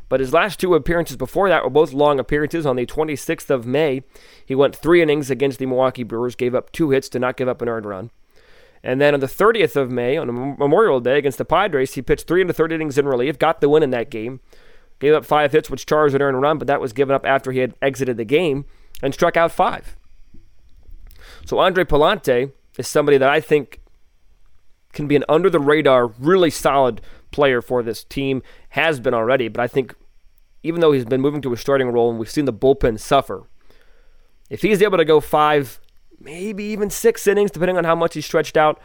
But 0.09 0.19
his 0.19 0.33
last 0.33 0.59
two 0.59 0.75
appearances 0.75 1.17
before 1.17 1.49
that 1.51 1.63
were 1.63 1.71
both 1.71 1.93
long 1.93 2.19
appearances. 2.19 2.67
On 2.67 2.75
the 2.75 2.85
26th 2.85 3.49
of 3.49 3.65
May, 3.65 4.03
he 4.45 4.57
went 4.57 4.75
three 4.75 5.01
innings 5.01 5.31
against 5.31 5.61
the 5.61 5.67
Milwaukee 5.67 6.03
Brewers, 6.03 6.35
gave 6.35 6.53
up 6.53 6.73
two 6.73 6.91
hits, 6.91 7.09
did 7.09 7.21
not 7.21 7.37
give 7.37 7.47
up 7.47 7.63
an 7.63 7.69
earned 7.69 7.87
run. 7.87 8.11
And 8.83 9.01
then 9.01 9.15
on 9.15 9.21
the 9.21 9.27
30th 9.27 9.77
of 9.77 9.93
May, 9.93 10.17
on 10.17 10.57
Memorial 10.59 10.99
Day 10.99 11.17
against 11.17 11.39
the 11.39 11.45
Padres, 11.45 11.95
he 11.95 12.03
pitched 12.03 12.27
three 12.27 12.41
and 12.41 12.51
a 12.51 12.53
third 12.53 12.73
innings 12.73 12.99
in 12.99 13.07
relief, 13.07 13.39
got 13.39 13.61
the 13.61 13.69
win 13.69 13.85
in 13.85 13.91
that 13.91 14.11
game, 14.11 14.41
gave 14.99 15.15
up 15.15 15.25
five 15.25 15.53
hits, 15.53 15.71
which 15.71 15.87
charged 15.87 16.17
an 16.17 16.23
earned 16.23 16.43
run, 16.43 16.59
but 16.59 16.67
that 16.67 16.81
was 16.81 16.93
given 16.93 17.15
up 17.15 17.25
after 17.25 17.53
he 17.53 17.61
had 17.61 17.77
exited 17.81 18.17
the 18.17 18.25
game 18.25 18.65
and 19.01 19.15
struck 19.15 19.37
out 19.37 19.53
five. 19.53 19.97
So 21.49 21.61
Andre 21.61 21.85
Pallante 21.85 22.53
is 22.77 22.87
somebody 22.87 23.17
that 23.17 23.31
I 23.31 23.41
think 23.41 23.81
can 24.93 25.09
be 25.09 25.17
an 25.17 25.25
under 25.31 25.49
the 25.49 25.59
radar, 25.59 26.09
really 26.09 26.51
solid 26.51 27.01
player 27.31 27.63
for 27.63 27.83
this 27.83 28.05
team. 28.05 28.43
Has 28.71 29.01
been 29.01 29.15
already, 29.15 29.49
but 29.49 29.63
I 29.63 29.67
think 29.67 29.95
even 30.63 30.83
though 30.83 30.93
he's 30.93 31.07
been 31.07 31.23
moving 31.23 31.41
to 31.41 31.55
a 31.55 31.57
starting 31.57 31.89
role 31.89 32.11
and 32.11 32.19
we've 32.19 32.29
seen 32.29 32.45
the 32.45 32.53
bullpen 32.53 33.01
suffer, 33.01 33.49
if 34.51 34.61
he's 34.61 34.83
able 34.83 34.99
to 34.99 35.07
go 35.07 35.21
five, 35.21 35.81
maybe 36.21 36.65
even 36.65 36.91
six 36.91 37.27
innings, 37.27 37.51
depending 37.51 37.79
on 37.79 37.85
how 37.85 37.95
much 37.95 38.13
he's 38.13 38.27
stretched 38.27 38.59
out, 38.59 38.79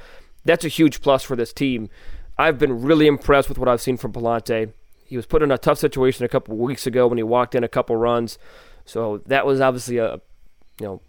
that's 0.45 0.63
a 0.63 0.69
huge 0.69 1.01
plus 1.01 1.21
for 1.21 1.35
this 1.35 1.51
team. 1.51 1.89
I've 2.37 2.57
been 2.57 2.81
really 2.81 3.07
impressed 3.07 3.49
with 3.49 3.57
what 3.57 3.67
I've 3.67 3.81
seen 3.81 3.97
from 3.97 4.13
Pallante. 4.13 4.71
He 5.03 5.17
was 5.17 5.25
put 5.25 5.43
in 5.43 5.51
a 5.51 5.57
tough 5.57 5.79
situation 5.79 6.23
a 6.23 6.29
couple 6.29 6.55
weeks 6.55 6.87
ago 6.87 7.09
when 7.09 7.17
he 7.17 7.23
walked 7.23 7.55
in 7.55 7.63
a 7.65 7.67
couple 7.67 7.97
runs, 7.97 8.37
so 8.85 9.21
that 9.25 9.45
was 9.45 9.59
obviously 9.59 9.97
a 9.97 10.21
you 10.79 10.87
know 10.87 11.01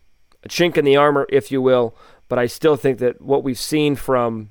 a 0.44 0.48
chink 0.48 0.76
in 0.76 0.85
the 0.85 0.96
armor, 0.96 1.26
if 1.30 1.50
you 1.50 1.61
will. 1.61 1.96
But 2.28 2.38
I 2.38 2.46
still 2.46 2.76
think 2.76 2.98
that 2.98 3.20
what 3.20 3.42
we've 3.42 3.59
seen 3.59 3.96
from 3.96 4.50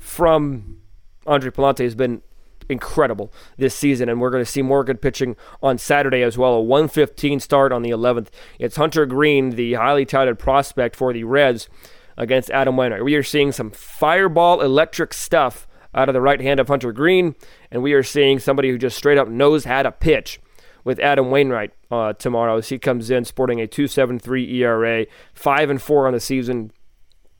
from 0.00 0.78
Andre 1.26 1.50
Pallante 1.50 1.84
has 1.84 1.94
been 1.94 2.22
incredible 2.68 3.32
this 3.56 3.74
season, 3.74 4.08
and 4.08 4.20
we're 4.20 4.30
going 4.30 4.44
to 4.44 4.50
see 4.50 4.62
more 4.62 4.84
good 4.84 5.00
pitching 5.00 5.36
on 5.62 5.78
Saturday 5.78 6.22
as 6.22 6.36
well. 6.36 6.54
A 6.54 6.62
115 6.62 7.40
start 7.40 7.72
on 7.72 7.82
the 7.82 7.90
11th. 7.90 8.28
It's 8.58 8.76
Hunter 8.76 9.06
Greene, 9.06 9.50
the 9.50 9.74
highly 9.74 10.04
touted 10.04 10.38
prospect 10.38 10.96
for 10.96 11.12
the 11.12 11.24
Reds, 11.24 11.68
against 12.16 12.50
Adam 12.50 12.76
Wainwright. 12.76 13.04
We 13.04 13.16
are 13.16 13.22
seeing 13.22 13.52
some 13.52 13.70
fireball 13.70 14.60
electric 14.60 15.12
stuff 15.12 15.66
out 15.94 16.08
of 16.08 16.12
the 16.12 16.20
right 16.20 16.40
hand 16.40 16.60
of 16.60 16.68
Hunter 16.68 16.92
Greene, 16.92 17.34
and 17.70 17.82
we 17.82 17.92
are 17.92 18.02
seeing 18.02 18.38
somebody 18.38 18.70
who 18.70 18.78
just 18.78 18.96
straight 18.96 19.18
up 19.18 19.28
knows 19.28 19.64
how 19.64 19.82
to 19.82 19.92
pitch 19.92 20.40
with 20.84 21.00
Adam 21.00 21.30
Wainwright 21.30 21.72
uh, 21.90 22.12
tomorrow 22.12 22.58
as 22.58 22.68
he 22.68 22.78
comes 22.78 23.10
in 23.10 23.24
sporting 23.24 23.60
a 23.60 23.66
2.73 23.66 24.52
ERA, 24.54 25.06
five 25.32 25.70
and 25.70 25.80
four 25.80 26.06
on 26.06 26.12
the 26.12 26.20
season. 26.20 26.70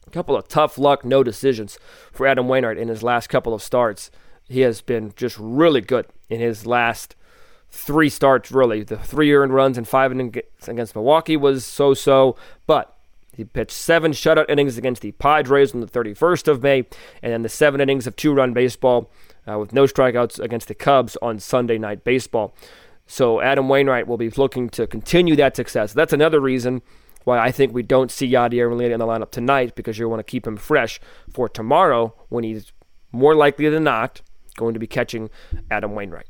A 0.06 0.10
couple 0.10 0.36
of 0.36 0.48
tough 0.48 0.78
luck, 0.78 1.04
no 1.04 1.22
decisions 1.22 1.78
for 2.12 2.26
Adam 2.26 2.48
Wainwright 2.48 2.78
in 2.78 2.88
his 2.88 3.02
last 3.02 3.28
couple 3.28 3.54
of 3.54 3.62
starts. 3.62 4.10
He 4.48 4.60
has 4.60 4.80
been 4.80 5.12
just 5.16 5.36
really 5.38 5.80
good 5.80 6.06
in 6.28 6.40
his 6.40 6.66
last 6.66 7.16
three 7.70 8.08
starts. 8.08 8.50
Really, 8.50 8.82
the 8.82 8.96
three 8.96 9.32
earned 9.32 9.54
runs 9.54 9.78
and 9.78 9.86
five 9.86 10.12
against 10.12 10.94
Milwaukee 10.94 11.36
was 11.36 11.64
so-so, 11.64 12.36
but 12.66 12.96
he 13.36 13.44
pitched 13.44 13.72
seven 13.72 14.12
shutout 14.12 14.48
innings 14.48 14.78
against 14.78 15.02
the 15.02 15.12
Padres 15.12 15.74
on 15.74 15.80
the 15.80 15.86
31st 15.86 16.48
of 16.48 16.62
May, 16.62 16.86
and 17.22 17.32
then 17.32 17.42
the 17.42 17.48
seven 17.48 17.80
innings 17.80 18.06
of 18.06 18.14
two-run 18.14 18.52
baseball 18.52 19.10
uh, 19.48 19.58
with 19.58 19.72
no 19.72 19.84
strikeouts 19.84 20.38
against 20.38 20.68
the 20.68 20.74
Cubs 20.74 21.16
on 21.20 21.38
Sunday 21.38 21.78
Night 21.78 22.04
Baseball. 22.04 22.54
So 23.06 23.40
Adam 23.40 23.68
Wainwright 23.68 24.06
will 24.06 24.16
be 24.16 24.30
looking 24.30 24.70
to 24.70 24.86
continue 24.86 25.36
that 25.36 25.56
success. 25.56 25.92
That's 25.92 26.12
another 26.12 26.40
reason 26.40 26.82
why 27.24 27.38
I 27.38 27.50
think 27.50 27.72
we 27.72 27.82
don't 27.82 28.10
see 28.10 28.30
Yadier 28.30 28.68
Molina 28.68 28.94
in 28.94 29.00
the 29.00 29.06
lineup 29.06 29.30
tonight 29.30 29.74
because 29.74 29.98
you 29.98 30.08
want 30.08 30.20
to 30.20 30.30
keep 30.30 30.46
him 30.46 30.56
fresh 30.56 31.00
for 31.32 31.48
tomorrow 31.48 32.14
when 32.28 32.44
he's 32.44 32.72
more 33.12 33.34
likely 33.34 33.68
than 33.68 33.84
not 33.84 34.20
going 34.56 34.74
to 34.74 34.80
be 34.80 34.86
catching 34.86 35.30
Adam 35.70 35.94
Wainwright. 35.94 36.28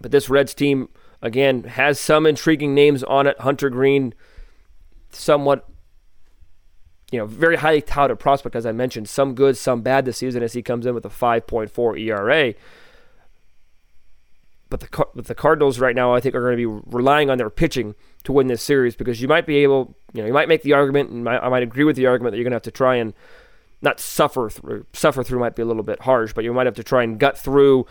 But 0.00 0.10
this 0.10 0.28
Reds 0.28 0.54
team, 0.54 0.88
again, 1.20 1.64
has 1.64 2.00
some 2.00 2.26
intriguing 2.26 2.74
names 2.74 3.04
on 3.04 3.26
it. 3.26 3.38
Hunter 3.40 3.70
Greene, 3.70 4.14
somewhat, 5.10 5.68
you 7.10 7.18
know, 7.18 7.26
very 7.26 7.56
highly 7.56 7.82
touted 7.82 8.18
prospect, 8.18 8.56
as 8.56 8.66
I 8.66 8.72
mentioned. 8.72 9.08
Some 9.08 9.34
good, 9.34 9.56
some 9.56 9.82
bad 9.82 10.04
this 10.04 10.18
season 10.18 10.42
as 10.42 10.54
he 10.54 10.62
comes 10.62 10.86
in 10.86 10.94
with 10.94 11.04
a 11.04 11.10
5.4 11.10 12.00
ERA. 12.00 12.54
But 14.72 14.80
the 14.80 15.06
but 15.14 15.26
the 15.26 15.34
Cardinals 15.34 15.78
right 15.78 15.94
now, 15.94 16.14
I 16.14 16.20
think, 16.20 16.34
are 16.34 16.40
going 16.40 16.56
to 16.56 16.56
be 16.56 16.82
relying 16.86 17.28
on 17.28 17.36
their 17.36 17.50
pitching 17.50 17.94
to 18.24 18.32
win 18.32 18.46
this 18.46 18.62
series 18.62 18.96
because 18.96 19.20
you 19.20 19.28
might 19.28 19.44
be 19.44 19.58
able, 19.58 19.94
you 20.14 20.22
know, 20.22 20.26
you 20.26 20.32
might 20.32 20.48
make 20.48 20.62
the 20.62 20.72
argument, 20.72 21.10
and 21.10 21.28
I 21.28 21.46
might 21.50 21.62
agree 21.62 21.84
with 21.84 21.94
the 21.94 22.06
argument 22.06 22.32
that 22.32 22.38
you're 22.38 22.44
going 22.44 22.52
to 22.52 22.56
have 22.56 22.62
to 22.62 22.70
try 22.70 22.96
and 22.96 23.12
not 23.82 24.00
suffer 24.00 24.48
through. 24.48 24.86
Suffer 24.94 25.22
through 25.22 25.40
might 25.40 25.54
be 25.54 25.60
a 25.60 25.66
little 25.66 25.82
bit 25.82 26.00
harsh, 26.00 26.32
but 26.32 26.42
you 26.42 26.54
might 26.54 26.64
have 26.64 26.76
to 26.76 26.82
try 26.82 27.02
and 27.02 27.18
gut 27.18 27.36
through 27.36 27.84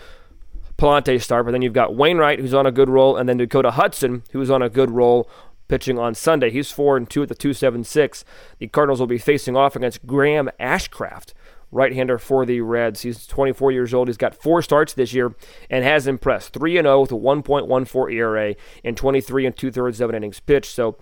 Pallante's 0.78 1.24
start. 1.24 1.46
But 1.46 1.52
then 1.52 1.62
you've 1.62 1.72
got 1.72 1.96
Wainwright, 1.96 2.39
who's 2.39 2.56
on 2.56 2.65
a 2.65 2.72
good 2.72 2.89
roll, 2.89 3.15
and 3.15 3.30
then 3.30 3.38
Dakota 3.38 3.70
Hudson, 3.70 4.24
who's 4.32 4.50
on 4.50 4.63
a 4.63 4.70
good 4.70 4.89
roll 4.89 5.30
pitching 5.67 6.00
on 6.00 6.15
Sunday. 6.15 6.50
He's 6.50 6.72
four 6.72 6.98
and 6.98 7.08
two 7.08 7.22
at 7.22 7.30
the 7.30 7.36
two 7.36 7.54
seven 7.54 7.84
six. 7.84 8.26
The 8.58 8.67
Cardinals 8.67 9.00
will 9.00 9.06
be 9.06 9.20
facing 9.20 9.56
off 9.56 9.76
against 9.76 10.08
Graham 10.08 10.50
Ashcraft, 10.60 11.34
right 11.71 11.93
hander 11.93 12.17
for 12.17 12.45
the 12.45 12.62
Reds. 12.62 13.01
He's 13.01 13.25
24 13.25 13.71
years 13.71 13.93
old. 13.93 14.07
He's 14.10 14.17
got 14.17 14.36
four 14.36 14.62
starts 14.62 14.93
this 14.93 15.13
year 15.13 15.34
and 15.69 15.84
has 15.84 16.05
impressed 16.07 16.53
3 16.53 16.73
0 16.73 17.01
with 17.01 17.12
a 17.12 17.15
1.14 17.15 18.13
ERA 18.13 18.55
in 18.84 18.95
23 18.95 19.45
and 19.45 19.55
two 19.55 19.71
thirds 19.71 20.01
of 20.01 20.10
an 20.10 20.15
innings 20.15 20.39
pitched. 20.39 20.73
So 20.73 20.97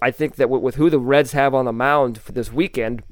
I 0.00 0.10
think 0.10 0.36
that 0.36 0.50
with 0.50 0.76
who 0.76 0.88
the 0.88 1.00
Reds 1.00 1.32
have 1.32 1.54
on 1.54 1.64
the 1.64 1.72
mound 1.72 2.18
for 2.18 2.32
this 2.32 2.52
weekend, 2.52 3.02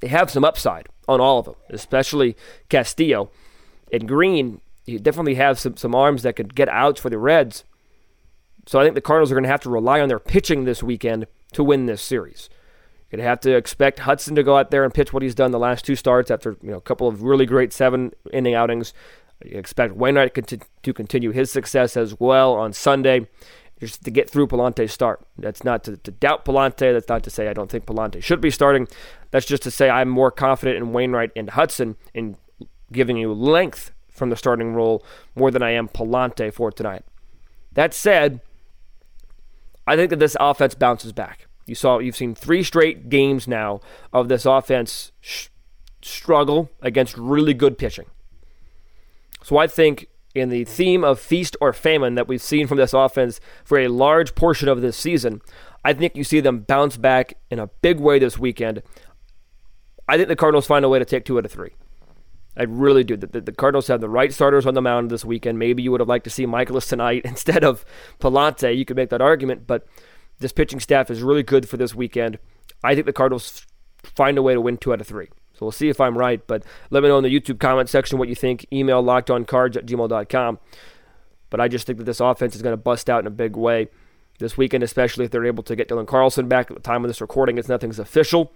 they 0.00 0.08
have 0.08 0.30
some 0.30 0.44
upside 0.44 0.88
on 1.08 1.20
all 1.20 1.38
of 1.38 1.44
them, 1.44 1.56
especially 1.68 2.36
Castillo. 2.68 3.30
And 3.92 4.08
Greene, 4.08 4.60
you 4.86 4.98
definitely 4.98 5.34
have 5.34 5.58
some, 5.58 5.76
some 5.76 5.94
arms 5.94 6.22
that 6.22 6.36
could 6.36 6.54
get 6.54 6.68
outs 6.68 7.00
for 7.00 7.10
the 7.10 7.18
Reds. 7.18 7.64
So 8.66 8.80
I 8.80 8.84
think 8.84 8.94
the 8.94 9.00
Cardinals 9.00 9.30
are 9.30 9.34
going 9.34 9.44
to 9.44 9.50
have 9.50 9.62
to 9.62 9.70
rely 9.70 10.00
on 10.00 10.08
their 10.08 10.18
pitching 10.18 10.64
this 10.64 10.82
weekend 10.82 11.26
to 11.52 11.64
win 11.64 11.86
this 11.86 12.02
series 12.02 12.48
To 13.12 13.22
have 13.22 13.40
to 13.40 13.56
expect 13.56 14.00
Hudson 14.00 14.36
to 14.36 14.42
go 14.42 14.56
out 14.56 14.70
there 14.70 14.84
and 14.84 14.94
pitch 14.94 15.12
what 15.12 15.22
he's 15.22 15.34
done 15.34 15.50
the 15.50 15.58
last 15.58 15.84
two 15.84 15.96
starts 15.96 16.30
after 16.30 16.56
you 16.62 16.70
know 16.70 16.76
a 16.76 16.80
couple 16.80 17.08
of 17.08 17.22
really 17.22 17.44
great 17.44 17.72
seven 17.72 18.12
inning 18.32 18.54
outings. 18.54 18.94
You 19.44 19.58
expect 19.58 19.94
Wainwright 19.94 20.34
to 20.82 20.92
continue 20.92 21.30
his 21.30 21.50
success 21.50 21.96
as 21.96 22.20
well 22.20 22.54
on 22.54 22.72
Sunday 22.72 23.26
just 23.80 24.04
to 24.04 24.10
get 24.10 24.28
through 24.28 24.46
Pallante's 24.46 24.92
start. 24.92 25.26
That's 25.38 25.64
not 25.64 25.82
to, 25.84 25.96
to, 25.96 26.10
doubt 26.10 26.44
Pallante. 26.44 26.92
That's 26.92 27.08
not 27.08 27.22
to 27.24 27.30
say 27.30 27.48
I 27.48 27.54
don't 27.54 27.70
think 27.70 27.86
Pallante 27.86 28.22
should 28.22 28.40
be 28.40 28.50
starting. 28.50 28.86
That's 29.30 29.46
just 29.46 29.62
to 29.62 29.70
say 29.70 29.88
I'm 29.88 30.08
more 30.08 30.30
confident 30.30 30.76
in 30.76 30.92
Wainwright 30.92 31.32
and 31.34 31.50
Hudson 31.50 31.96
in 32.12 32.36
giving 32.92 33.16
you 33.16 33.32
length 33.32 33.92
from 34.10 34.28
the 34.28 34.36
starting 34.36 34.74
role 34.74 35.02
more 35.34 35.50
than 35.50 35.62
I 35.62 35.70
am 35.70 35.88
Pallante 35.88 36.52
for 36.52 36.70
tonight. 36.70 37.04
That 37.72 37.94
said, 37.94 38.40
I 39.86 39.96
think 39.96 40.10
that 40.10 40.18
this 40.18 40.36
offense 40.38 40.74
bounces 40.74 41.12
back. 41.12 41.46
You 41.70 41.76
saw 41.76 42.00
you've 42.00 42.16
seen 42.16 42.34
three 42.34 42.64
straight 42.64 43.08
games 43.08 43.46
now 43.46 43.80
of 44.12 44.28
this 44.28 44.44
offense 44.44 45.12
sh- 45.20 45.46
struggle 46.02 46.68
against 46.82 47.16
really 47.16 47.54
good 47.54 47.78
pitching. 47.78 48.06
So 49.44 49.56
I 49.56 49.68
think 49.68 50.08
in 50.34 50.48
the 50.48 50.64
theme 50.64 51.04
of 51.04 51.20
feast 51.20 51.56
or 51.60 51.72
famine 51.72 52.16
that 52.16 52.26
we've 52.26 52.42
seen 52.42 52.66
from 52.66 52.78
this 52.78 52.92
offense 52.92 53.38
for 53.64 53.78
a 53.78 53.86
large 53.86 54.34
portion 54.34 54.68
of 54.68 54.80
this 54.80 54.96
season, 54.96 55.42
I 55.84 55.92
think 55.92 56.16
you 56.16 56.24
see 56.24 56.40
them 56.40 56.58
bounce 56.58 56.96
back 56.96 57.34
in 57.52 57.60
a 57.60 57.68
big 57.68 58.00
way 58.00 58.18
this 58.18 58.36
weekend. 58.36 58.82
I 60.08 60.16
think 60.16 60.26
the 60.26 60.34
Cardinals 60.34 60.66
find 60.66 60.84
a 60.84 60.88
way 60.88 60.98
to 60.98 61.04
take 61.04 61.24
two 61.24 61.38
out 61.38 61.44
of 61.44 61.52
three. 61.52 61.70
I 62.56 62.64
really 62.64 63.04
do. 63.04 63.16
The, 63.16 63.40
the, 63.40 63.52
Cardinals 63.52 63.86
have 63.86 64.00
the 64.00 64.08
right 64.08 64.32
starters 64.32 64.66
on 64.66 64.74
the 64.74 64.82
mound 64.82 65.08
this 65.08 65.24
weekend. 65.24 65.60
Maybe 65.60 65.84
you 65.84 65.92
would 65.92 66.00
have 66.00 66.08
liked 66.08 66.24
to 66.24 66.30
see 66.30 66.46
Mikolas 66.46 66.88
tonight 66.88 67.22
instead 67.24 67.62
of 67.62 67.84
Pallante. 68.18 68.76
You 68.76 68.84
could 68.84 68.96
make 68.96 69.10
that 69.10 69.20
argument, 69.20 69.68
but 69.68 69.86
this 70.40 70.52
pitching 70.52 70.80
staff 70.80 71.10
is 71.10 71.22
really 71.22 71.42
good 71.42 71.68
for 71.68 71.76
this 71.76 71.94
weekend. 71.94 72.38
I 72.82 72.94
think 72.94 73.06
the 73.06 73.12
Cardinals 73.12 73.66
find 74.02 74.36
a 74.38 74.42
way 74.42 74.54
to 74.54 74.60
win 74.60 74.78
two 74.78 74.92
out 74.92 75.00
of 75.00 75.06
three. 75.06 75.28
So 75.54 75.66
we'll 75.66 75.72
see 75.72 75.90
if 75.90 76.00
I'm 76.00 76.16
right. 76.16 76.44
But 76.46 76.64
let 76.90 77.02
me 77.02 77.08
know 77.08 77.18
in 77.18 77.24
the 77.24 77.40
YouTube 77.40 77.60
comment 77.60 77.88
section 77.88 78.18
what 78.18 78.28
you 78.28 78.34
think. 78.34 78.66
Email 78.72 79.02
lockedoncards 79.02 79.76
at 79.76 79.86
gmail.com. 79.86 80.58
But 81.50 81.60
I 81.60 81.68
just 81.68 81.86
think 81.86 81.98
that 81.98 82.04
this 82.04 82.20
offense 82.20 82.56
is 82.56 82.62
going 82.62 82.72
to 82.72 82.78
bust 82.78 83.10
out 83.10 83.20
in 83.20 83.26
a 83.26 83.30
big 83.30 83.56
way 83.56 83.88
this 84.38 84.56
weekend, 84.56 84.82
especially 84.82 85.26
if 85.26 85.30
they're 85.30 85.44
able 85.44 85.62
to 85.64 85.76
get 85.76 85.88
Dylan 85.88 86.06
Carlson 86.06 86.48
back. 86.48 86.70
At 86.70 86.76
the 86.76 86.82
time 86.82 87.04
of 87.04 87.08
this 87.08 87.20
recording, 87.20 87.58
it's 87.58 87.68
nothing's 87.68 87.98
official. 87.98 88.52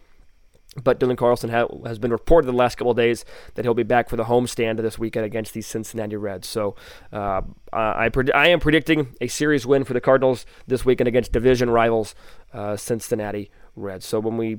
But 0.82 0.98
Dylan 0.98 1.16
Carlson 1.16 1.50
ha- 1.50 1.68
has 1.86 1.98
been 1.98 2.10
reported 2.10 2.48
the 2.48 2.56
last 2.56 2.76
couple 2.76 2.90
of 2.90 2.96
days 2.96 3.24
that 3.54 3.64
he'll 3.64 3.74
be 3.74 3.82
back 3.84 4.08
for 4.08 4.16
the 4.16 4.24
homestand 4.24 4.78
this 4.78 4.98
weekend 4.98 5.24
against 5.24 5.54
the 5.54 5.62
Cincinnati 5.62 6.16
Reds. 6.16 6.48
So 6.48 6.74
uh, 7.12 7.42
I, 7.72 8.10
I 8.34 8.48
am 8.48 8.60
predicting 8.60 9.14
a 9.20 9.28
series 9.28 9.66
win 9.66 9.84
for 9.84 9.92
the 9.92 10.00
Cardinals 10.00 10.46
this 10.66 10.84
weekend 10.84 11.08
against 11.08 11.32
division 11.32 11.70
rivals 11.70 12.14
uh, 12.52 12.76
Cincinnati 12.76 13.50
Reds. 13.76 14.04
So 14.04 14.18
when 14.20 14.36
we 14.36 14.58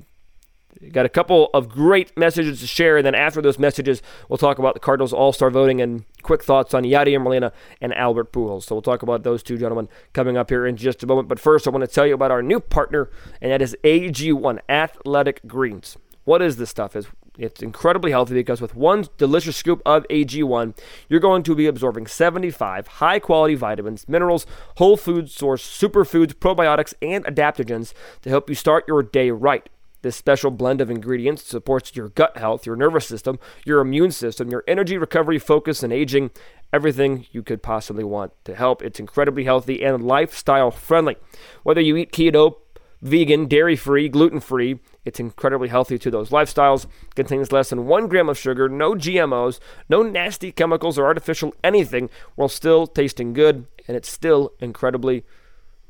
Got 0.92 1.06
a 1.06 1.10
couple 1.10 1.50
of 1.54 1.70
great 1.70 2.16
messages 2.18 2.60
to 2.60 2.68
share, 2.68 2.98
and 2.98 3.06
then 3.06 3.16
after 3.16 3.42
those 3.42 3.58
messages, 3.58 4.02
we'll 4.28 4.38
talk 4.38 4.60
about 4.60 4.74
the 4.74 4.82
Cardinals 4.82 5.14
All 5.14 5.32
Star 5.32 5.50
voting 5.50 5.80
and 5.80 6.04
quick 6.22 6.44
thoughts 6.44 6.74
on 6.74 6.84
Yadier 6.84 7.22
Molina 7.22 7.54
and 7.80 7.94
Albert 7.94 8.34
Pujols. 8.34 8.64
So 8.64 8.76
we'll 8.76 8.82
talk 8.82 9.02
about 9.02 9.24
those 9.24 9.42
two 9.42 9.58
gentlemen 9.58 9.88
coming 10.12 10.36
up 10.36 10.50
here 10.50 10.66
in 10.66 10.76
just 10.76 11.02
a 11.02 11.08
moment. 11.08 11.30
But 11.30 11.40
first, 11.40 11.66
I 11.66 11.70
want 11.70 11.84
to 11.84 11.88
tell 11.88 12.06
you 12.06 12.14
about 12.14 12.32
our 12.32 12.44
new 12.44 12.60
partner, 12.60 13.10
and 13.42 13.52
that 13.52 13.62
is 13.62 13.76
AG1 13.86 14.60
Athletic 14.68 15.48
Greens. 15.48 15.98
What 16.26 16.42
is 16.42 16.58
this 16.58 16.72
stuff? 16.72 16.96
Is 16.96 17.08
it's 17.38 17.62
incredibly 17.62 18.12
healthy 18.12 18.34
because 18.34 18.62
with 18.62 18.76
one 18.76 19.08
delicious 19.18 19.58
scoop 19.58 19.82
of 19.86 20.08
AG1, 20.10 20.78
you're 21.08 21.20
going 21.20 21.44
to 21.44 21.56
be 21.56 21.68
absorbing 21.68 22.08
75 22.08 22.88
high 22.88 23.20
quality 23.20 23.56
vitamins, 23.56 24.10
minerals, 24.10 24.46
whole 24.78 24.98
food 24.98 25.30
source, 25.30 25.64
superfoods, 25.64 26.34
probiotics, 26.34 26.94
and 27.02 27.26
adaptogens 27.26 27.94
to 28.22 28.30
help 28.30 28.50
you 28.50 28.56
start 28.56 28.86
your 28.88 29.04
day 29.04 29.30
right. 29.32 29.70
This 30.02 30.16
special 30.16 30.52
blend 30.52 30.82
of 30.82 30.92
ingredients 30.92 31.44
supports 31.44 31.96
your 31.96 32.10
gut 32.10 32.38
health, 32.38 32.66
your 32.66 32.76
nervous 32.76 33.08
system, 33.08 33.40
your 33.66 33.80
immune 33.80 34.12
system, 34.12 34.50
your 34.50 34.64
energy 34.68 34.98
recovery, 34.98 35.40
focus, 35.40 35.82
and 35.82 35.92
aging. 35.92 36.32
Everything 36.72 37.26
you 37.32 37.42
could 37.42 37.64
possibly 37.64 38.04
want 38.04 38.32
to 38.46 38.54
help. 38.54 38.84
It's 38.84 39.00
incredibly 39.00 39.46
healthy 39.46 39.84
and 39.84 40.04
lifestyle 40.04 40.70
friendly. 40.70 41.18
Whether 41.64 41.82
you 41.82 41.96
eat 41.96 42.12
keto, 42.12 42.58
vegan, 43.06 43.48
dairy 43.48 43.76
free, 43.76 44.10
gluten 44.10 44.40
free, 44.40 44.80
it's 45.06 45.20
incredibly 45.20 45.68
healthy 45.68 45.98
to 46.00 46.10
those 46.10 46.30
lifestyles. 46.30 46.88
Contains 47.16 47.52
less 47.52 47.70
than 47.70 47.86
one 47.86 48.08
gram 48.08 48.28
of 48.28 48.38
sugar, 48.38 48.68
no 48.68 48.94
GMOs, 48.94 49.60
no 49.88 50.02
nasty 50.02 50.52
chemicals 50.52 50.98
or 50.98 51.06
artificial 51.06 51.54
anything, 51.64 52.10
while 52.34 52.50
still 52.50 52.88
tasting 52.88 53.34
good, 53.34 53.68
and 53.88 53.96
it's 53.96 54.10
still 54.10 54.54
incredibly 54.60 55.24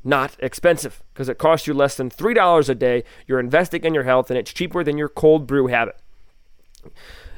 not 0.04 0.36
expensive 0.38 1.02
because 1.12 1.28
it 1.28 1.38
costs 1.38 1.66
you 1.66 1.74
less 1.74 1.96
than 1.96 2.10
$3 2.10 2.68
a 2.68 2.74
day. 2.74 3.02
You're 3.26 3.40
investing 3.40 3.82
in 3.84 3.94
your 3.94 4.04
health 4.04 4.30
and 4.30 4.38
it's 4.38 4.52
cheaper 4.52 4.84
than 4.84 4.98
your 4.98 5.08
cold 5.08 5.46
brew 5.46 5.66
habit. 5.66 5.96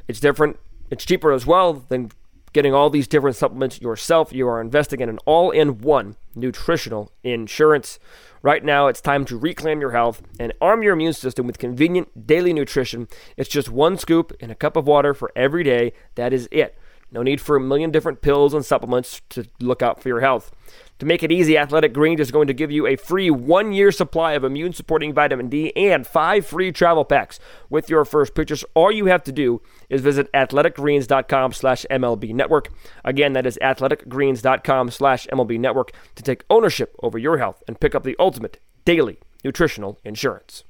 It's 0.07 0.21
different, 0.21 0.59
it's 0.91 1.05
cheaper 1.05 1.33
as 1.33 1.47
well 1.47 1.73
than 1.73 2.11
getting 2.53 2.75
all 2.75 2.91
these 2.91 3.09
different 3.09 3.37
supplements 3.37 3.81
yourself. 3.81 4.33
You 4.33 4.49
are 4.49 4.61
investing 4.61 5.01
in 5.01 5.09
an 5.09 5.19
all 5.27 5.51
in 5.51 5.79
one 5.79 6.17
nutritional 6.35 7.13
insurance. 7.23 7.99
Right 8.43 8.65
now, 8.65 8.87
it's 8.87 9.01
time 9.01 9.25
to 9.27 9.39
reclaim 9.39 9.81
your 9.81 9.91
health 9.91 10.23
and 10.39 10.53
arm 10.61 10.83
your 10.83 10.93
immune 10.93 11.13
system 11.13 11.47
with 11.47 11.59
convenient 11.59 12.27
daily 12.27 12.53
nutrition. 12.53 13.09
It's 13.37 13.49
just 13.49 13.69
one 13.69 13.97
scoop 13.97 14.33
in 14.41 14.51
a 14.51 14.55
cup 14.55 14.77
of 14.77 14.87
water 14.87 15.13
for 15.15 15.33
every 15.35 15.65
day. 15.65 15.93
That 16.15 16.33
is 16.33 16.49
it. 16.53 16.79
No 17.11 17.23
need 17.23 17.41
for 17.41 17.57
a 17.57 17.61
million 17.61 17.91
different 17.91 18.21
pills 18.21 18.53
and 18.55 18.65
supplements 18.65 19.23
to 19.31 19.47
look 19.61 19.83
out 19.83 20.01
for 20.03 20.09
your 20.09 20.21
health. 20.21 20.53
To 20.99 21.07
make 21.07 21.23
it 21.23 21.31
easy, 21.31 21.57
Athletic 21.57 21.93
Greens 21.93 22.21
is 22.21 22.33
going 22.33 22.49
to 22.49 22.53
give 22.53 22.73
you 22.73 22.87
a 22.87 22.97
free 22.97 23.31
one 23.31 23.73
year 23.73 23.93
supply 23.93 24.33
of 24.33 24.43
immune 24.43 24.73
supporting 24.73 25.15
vitamin 25.15 25.49
D 25.49 25.75
and 25.77 26.05
five 26.05 26.45
free 26.45 26.73
travel 26.73 27.05
packs 27.05 27.39
with 27.71 27.89
your 27.89 28.05
first 28.05 28.35
purchase. 28.35 28.65
All 28.75 28.91
you 28.91 29.07
have 29.07 29.23
to 29.25 29.33
do 29.33 29.63
is 29.89 30.01
visit 30.01 30.31
athleticgreens.com 30.33 31.53
slash 31.53 31.87
MLB 31.89 32.35
network. 32.35 32.71
Again, 33.05 33.33
that 33.35 33.47
is 33.47 33.59
athleticgreens.com 33.63 34.91
slash 34.91 35.27
MLB 35.29 35.61
network 35.61 35.93
to 36.17 36.23
take 36.23 36.45
ownership 36.51 36.97
over 37.01 37.17
your 37.17 37.39
health 37.39 37.63
and 37.69 37.79
pick 37.79 37.95
up 37.95 38.03
the 38.03 38.17
ultimate 38.19 38.61
daily 38.85 39.21
nutritional 39.45 40.01
insurance. 40.05 40.65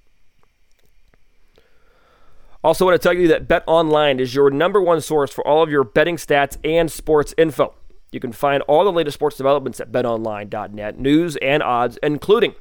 Also, 2.62 2.84
want 2.84 3.00
to 3.00 3.08
tell 3.08 3.16
you 3.16 3.28
that 3.28 3.48
Bet 3.48 3.62
Online 3.66 4.20
is 4.20 4.34
your 4.34 4.50
number 4.50 4.82
one 4.82 5.00
source 5.00 5.32
for 5.32 5.46
all 5.46 5.62
of 5.62 5.70
your 5.70 5.84
betting 5.84 6.16
stats 6.16 6.58
and 6.64 6.90
sports 6.90 7.32
info. 7.38 7.77
You 8.10 8.20
can 8.20 8.32
find 8.32 8.62
all 8.62 8.84
the 8.84 8.92
latest 8.92 9.14
sports 9.14 9.36
developments 9.36 9.80
at 9.80 9.92
betonline.net, 9.92 10.98
news 10.98 11.36
and 11.36 11.62
odds, 11.62 11.98
including 12.02 12.54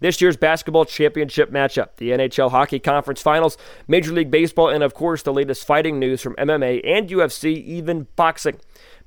this 0.00 0.20
year's 0.20 0.36
basketball 0.36 0.84
championship 0.84 1.50
matchup, 1.50 1.96
the 1.96 2.10
NHL 2.10 2.50
Hockey 2.50 2.78
Conference 2.78 3.20
Finals, 3.20 3.58
Major 3.86 4.12
League 4.12 4.30
Baseball, 4.30 4.70
and 4.70 4.82
of 4.82 4.94
course 4.94 5.22
the 5.22 5.32
latest 5.32 5.66
fighting 5.66 5.98
news 5.98 6.22
from 6.22 6.34
MMA 6.36 6.80
and 6.84 7.08
UFC, 7.08 7.62
even 7.64 8.06
boxing. 8.16 8.58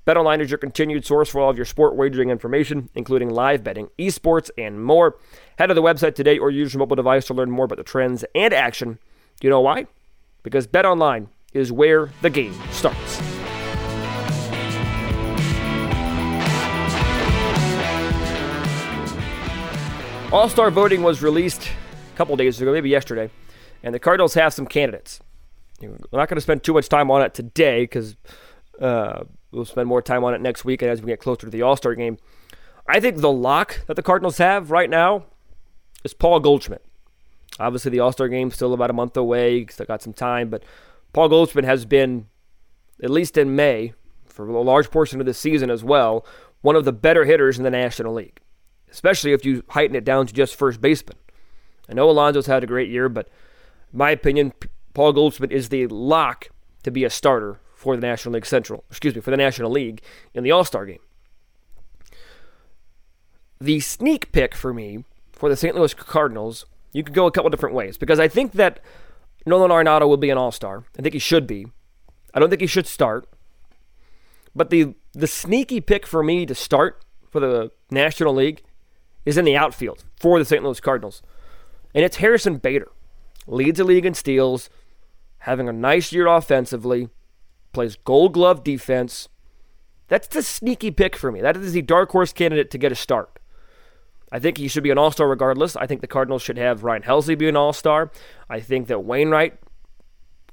BetOnline 0.06 0.40
is 0.40 0.50
your 0.50 0.58
continued 0.58 1.06
source 1.06 1.30
for 1.30 1.42
all 1.42 1.50
of 1.50 1.58
your 1.58 1.66
sport 1.66 1.96
wagering 1.96 2.30
information, 2.30 2.90
including 2.96 3.30
live 3.30 3.62
betting, 3.62 3.90
esports, 4.00 4.50
and 4.58 4.82
more. 4.82 5.18
Head 5.58 5.68
to 5.68 5.74
the 5.74 5.82
website 5.82 6.16
today 6.16 6.38
or 6.38 6.50
use 6.50 6.74
your 6.74 6.80
mobile 6.80 6.96
device 6.96 7.26
to 7.26 7.34
learn 7.34 7.52
more 7.52 7.66
about 7.66 7.78
the 7.78 7.84
trends 7.84 8.24
and 8.34 8.54
action. 8.54 9.00
Do 9.40 9.48
you 9.48 9.50
know 9.50 9.60
why? 9.60 9.88
Because 10.44 10.66
BetOnline 10.66 11.28
is 11.54 11.74
where 11.74 12.10
the 12.22 12.30
game 12.30 12.58
starts. 12.72 13.37
All 20.30 20.50
Star 20.50 20.70
voting 20.70 21.04
was 21.04 21.24
released 21.24 21.70
a 22.14 22.18
couple 22.18 22.36
days 22.36 22.60
ago, 22.60 22.74
maybe 22.74 22.90
yesterday, 22.90 23.30
and 23.82 23.96
the 23.96 24.00
Cardinals 24.00 24.34
have 24.34 24.54
some 24.54 24.68
candidates. 24.68 25.22
We're 25.82 25.92
not 26.12 26.28
going 26.28 26.36
to 26.36 26.42
spend 26.42 26.64
too 26.64 26.74
much 26.74 26.90
time 26.90 27.10
on 27.10 27.22
it 27.22 27.34
today 27.34 27.84
because 27.84 28.18
uh, 28.82 29.24
we'll 29.52 29.64
spend 29.64 29.88
more 29.88 30.02
time 30.02 30.26
on 30.26 30.34
it 30.34 30.42
next 30.42 30.66
week 30.66 30.82
and 30.82 30.92
as 30.92 31.02
we 31.02 31.08
get 31.08 31.22
closer 31.22 31.42
to 31.42 31.50
the 31.50 31.62
All 31.62 31.78
Star 31.78 31.96
game. 31.96 32.18
I 32.90 33.00
think 33.00 33.18
the 33.18 33.32
lock 33.32 33.86
that 33.88 33.94
the 33.94 34.04
Cardinals 34.04 34.38
have 34.38 34.70
right 34.70 34.90
now 34.90 35.24
is 36.04 36.14
Paul 36.14 36.42
Goldschmidt. 36.42 36.84
Obviously, 37.58 37.92
the 37.92 38.02
All 38.02 38.12
Star 38.12 38.28
game 38.28 38.50
is 38.50 38.56
still 38.56 38.74
about 38.74 38.90
a 38.90 38.94
month 38.94 39.16
away. 39.16 39.66
Still 39.68 39.86
got 39.86 40.02
some 40.02 40.14
time, 40.14 40.50
but 40.50 40.62
Paul 41.14 41.30
Goldschmidt 41.30 41.64
has 41.64 41.86
been, 41.86 42.26
at 43.02 43.10
least 43.10 43.38
in 43.38 43.56
May, 43.56 43.94
for 44.26 44.46
a 44.50 44.62
large 44.62 44.92
portion 44.92 45.22
of 45.22 45.26
the 45.26 45.34
season 45.34 45.72
as 45.72 45.86
well, 45.86 46.26
one 46.60 46.76
of 46.76 46.84
the 46.84 46.92
better 46.92 47.24
hitters 47.24 47.58
in 47.58 47.64
the 47.64 47.72
National 47.72 48.14
League 48.14 48.42
especially 48.98 49.32
if 49.32 49.46
you 49.46 49.64
heighten 49.70 49.96
it 49.96 50.04
down 50.04 50.26
to 50.26 50.34
just 50.34 50.56
first 50.56 50.82
baseman. 50.82 51.18
I 51.88 51.94
know 51.94 52.10
Alonso's 52.10 52.48
had 52.48 52.64
a 52.64 52.68
great 52.68 52.90
year, 52.90 53.08
but 53.08 53.30
my 53.94 54.10
opinion, 54.10 54.54
Paul 54.96 55.14
Goldschmidt 55.14 55.52
is 55.52 55.70
the 55.70 55.86
lock 55.86 56.50
to 56.82 56.90
be 56.90 57.04
a 57.04 57.10
starter 57.12 57.60
for 57.76 57.96
the 57.96 58.02
National 58.02 58.34
League 58.34 58.48
Central, 58.48 58.84
excuse 58.90 59.14
me, 59.14 59.22
for 59.22 59.30
the 59.30 59.38
National 59.38 59.70
League 59.70 60.02
in 60.34 60.44
the 60.44 60.50
All 60.50 60.64
Star 60.64 60.88
game. 60.88 60.98
The 63.62 63.82
sneak 63.82 64.32
pick 64.32 64.56
for 64.56 64.74
me 64.74 65.06
for 65.32 65.48
the 65.48 65.56
St. 65.56 65.76
Louis 65.76 65.94
Cardinals, 65.94 66.66
you 66.92 67.04
could 67.04 67.14
go 67.14 67.28
a 67.28 67.32
couple 67.32 67.52
different 67.52 67.76
ways 67.76 68.00
because 68.00 68.20
I 68.20 68.28
think 68.28 68.54
that 68.54 68.80
Nolan 69.46 69.70
Arenado 69.70 70.08
will 70.08 70.18
be 70.18 70.32
an 70.32 70.40
All 70.40 70.52
Star. 70.52 70.86
I 70.98 71.04
think 71.04 71.14
he 71.14 71.20
should 71.20 71.46
be. 71.46 71.68
I 72.34 72.40
don't 72.40 72.50
think 72.50 72.62
he 72.62 72.68
should 72.68 72.88
start. 72.88 73.30
But 74.56 74.72
the 74.72 74.96
the 75.14 75.28
sneaky 75.28 75.82
pick 75.82 76.08
for 76.08 76.24
me 76.24 76.48
to 76.48 76.56
start 76.56 77.06
for 77.30 77.40
the 77.40 77.72
National 77.92 78.34
League 78.34 78.64
is 79.28 79.38
in 79.38 79.44
the 79.44 79.58
outfield 79.58 80.06
for 80.18 80.40
the 80.40 80.46
St. 80.46 80.64
Louis 80.64 80.80
Cardinals. 80.80 81.22
And 81.94 82.06
it's 82.06 82.18
Harrison 82.18 82.58
Bader. 82.58 82.90
leads 83.46 83.78
the 83.78 83.84
league 83.84 84.06
in 84.06 84.14
steals, 84.14 84.70
having 85.40 85.68
a 85.68 85.74
nice 85.74 86.14
year 86.14 86.28
offensively, 86.28 87.10
plays 87.74 87.98
gold 87.98 88.34
glove 88.34 88.64
defense. 88.64 89.28
That's 90.08 90.28
the 90.28 90.42
sneaky 90.42 90.92
pick 90.92 91.18
for 91.18 91.30
me. 91.30 91.42
That 91.42 91.58
is 91.58 91.74
the 91.74 91.82
dark 91.82 92.12
horse 92.12 92.32
candidate 92.32 92.72
to 92.72 92.78
get 92.78 92.94
a 92.94 92.96
start. 92.96 93.38
I 94.32 94.40
think 94.40 94.58
he 94.58 94.70
should 94.70 94.84
be 94.84 94.92
an 94.92 94.98
all 94.98 95.12
star 95.12 95.28
regardless. 95.28 95.76
I 95.76 95.88
think 95.88 96.00
the 96.00 96.08
Cardinals 96.08 96.42
should 96.42 96.58
have 96.58 96.86
Ryan 96.86 97.04
Helsley 97.04 97.38
be 97.38 97.50
an 97.50 97.58
all 97.58 97.74
star. 97.74 98.12
I 98.50 98.62
think 98.62 98.88
that 98.88 99.04
Wainwright 99.04 99.60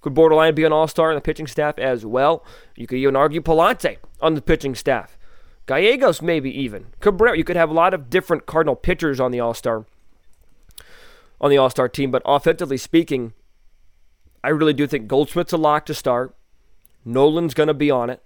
could 0.00 0.14
borderline 0.14 0.56
be 0.56 0.64
an 0.64 0.72
all 0.72 0.88
star 0.88 1.12
in 1.12 1.14
the 1.14 1.20
pitching 1.20 1.46
staff 1.46 1.78
as 1.78 2.04
well. 2.04 2.44
You 2.74 2.88
could 2.88 2.98
even 2.98 3.14
argue 3.14 3.40
Pallante 3.40 3.98
on 4.20 4.34
the 4.34 4.42
pitching 4.42 4.74
staff. 4.74 5.16
Gallegos, 5.66 6.20
maybe 6.20 6.50
even. 6.50 6.86
Cabrera. 7.00 7.36
You 7.36 7.44
could 7.44 7.56
have 7.56 7.70
a 7.70 7.74
lot 7.74 7.94
of 7.94 8.10
different 8.10 8.46
Cardinal 8.46 8.76
pitchers 8.76 9.20
on 9.20 9.30
the 9.30 9.40
all 9.40 9.54
star 9.54 9.86
on 11.40 11.50
the 11.50 11.58
all 11.58 11.70
star 11.70 11.88
team, 11.88 12.10
but 12.10 12.22
offensively 12.24 12.76
speaking, 12.76 13.32
I 14.42 14.48
really 14.48 14.72
do 14.72 14.86
think 14.86 15.08
Goldschmidt's 15.08 15.52
a 15.52 15.56
lock 15.56 15.86
to 15.86 15.94
start. 15.94 16.34
Nolan's 17.04 17.54
going 17.54 17.66
to 17.66 17.74
be 17.74 17.90
on 17.90 18.08
it. 18.08 18.22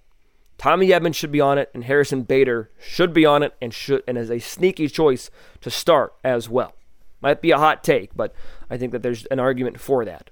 Tommy 0.57 0.89
Edman 0.89 1.15
should 1.15 1.31
be 1.31 1.39
on 1.39 1.57
it, 1.57 1.71
and 1.73 1.85
Harrison 1.85 2.23
Bader 2.23 2.69
should 2.79 3.13
be 3.13 3.25
on 3.25 3.43
it, 3.43 3.55
and 3.61 3.73
should 3.73 4.03
and 4.07 4.17
is 4.17 4.29
a 4.29 4.39
sneaky 4.39 4.89
choice 4.89 5.29
to 5.61 5.69
start 5.69 6.13
as 6.23 6.49
well. 6.49 6.75
Might 7.21 7.41
be 7.41 7.51
a 7.51 7.57
hot 7.57 7.83
take, 7.83 8.15
but 8.15 8.33
I 8.69 8.77
think 8.77 8.91
that 8.91 9.01
there's 9.01 9.25
an 9.27 9.39
argument 9.39 9.79
for 9.79 10.05
that. 10.05 10.29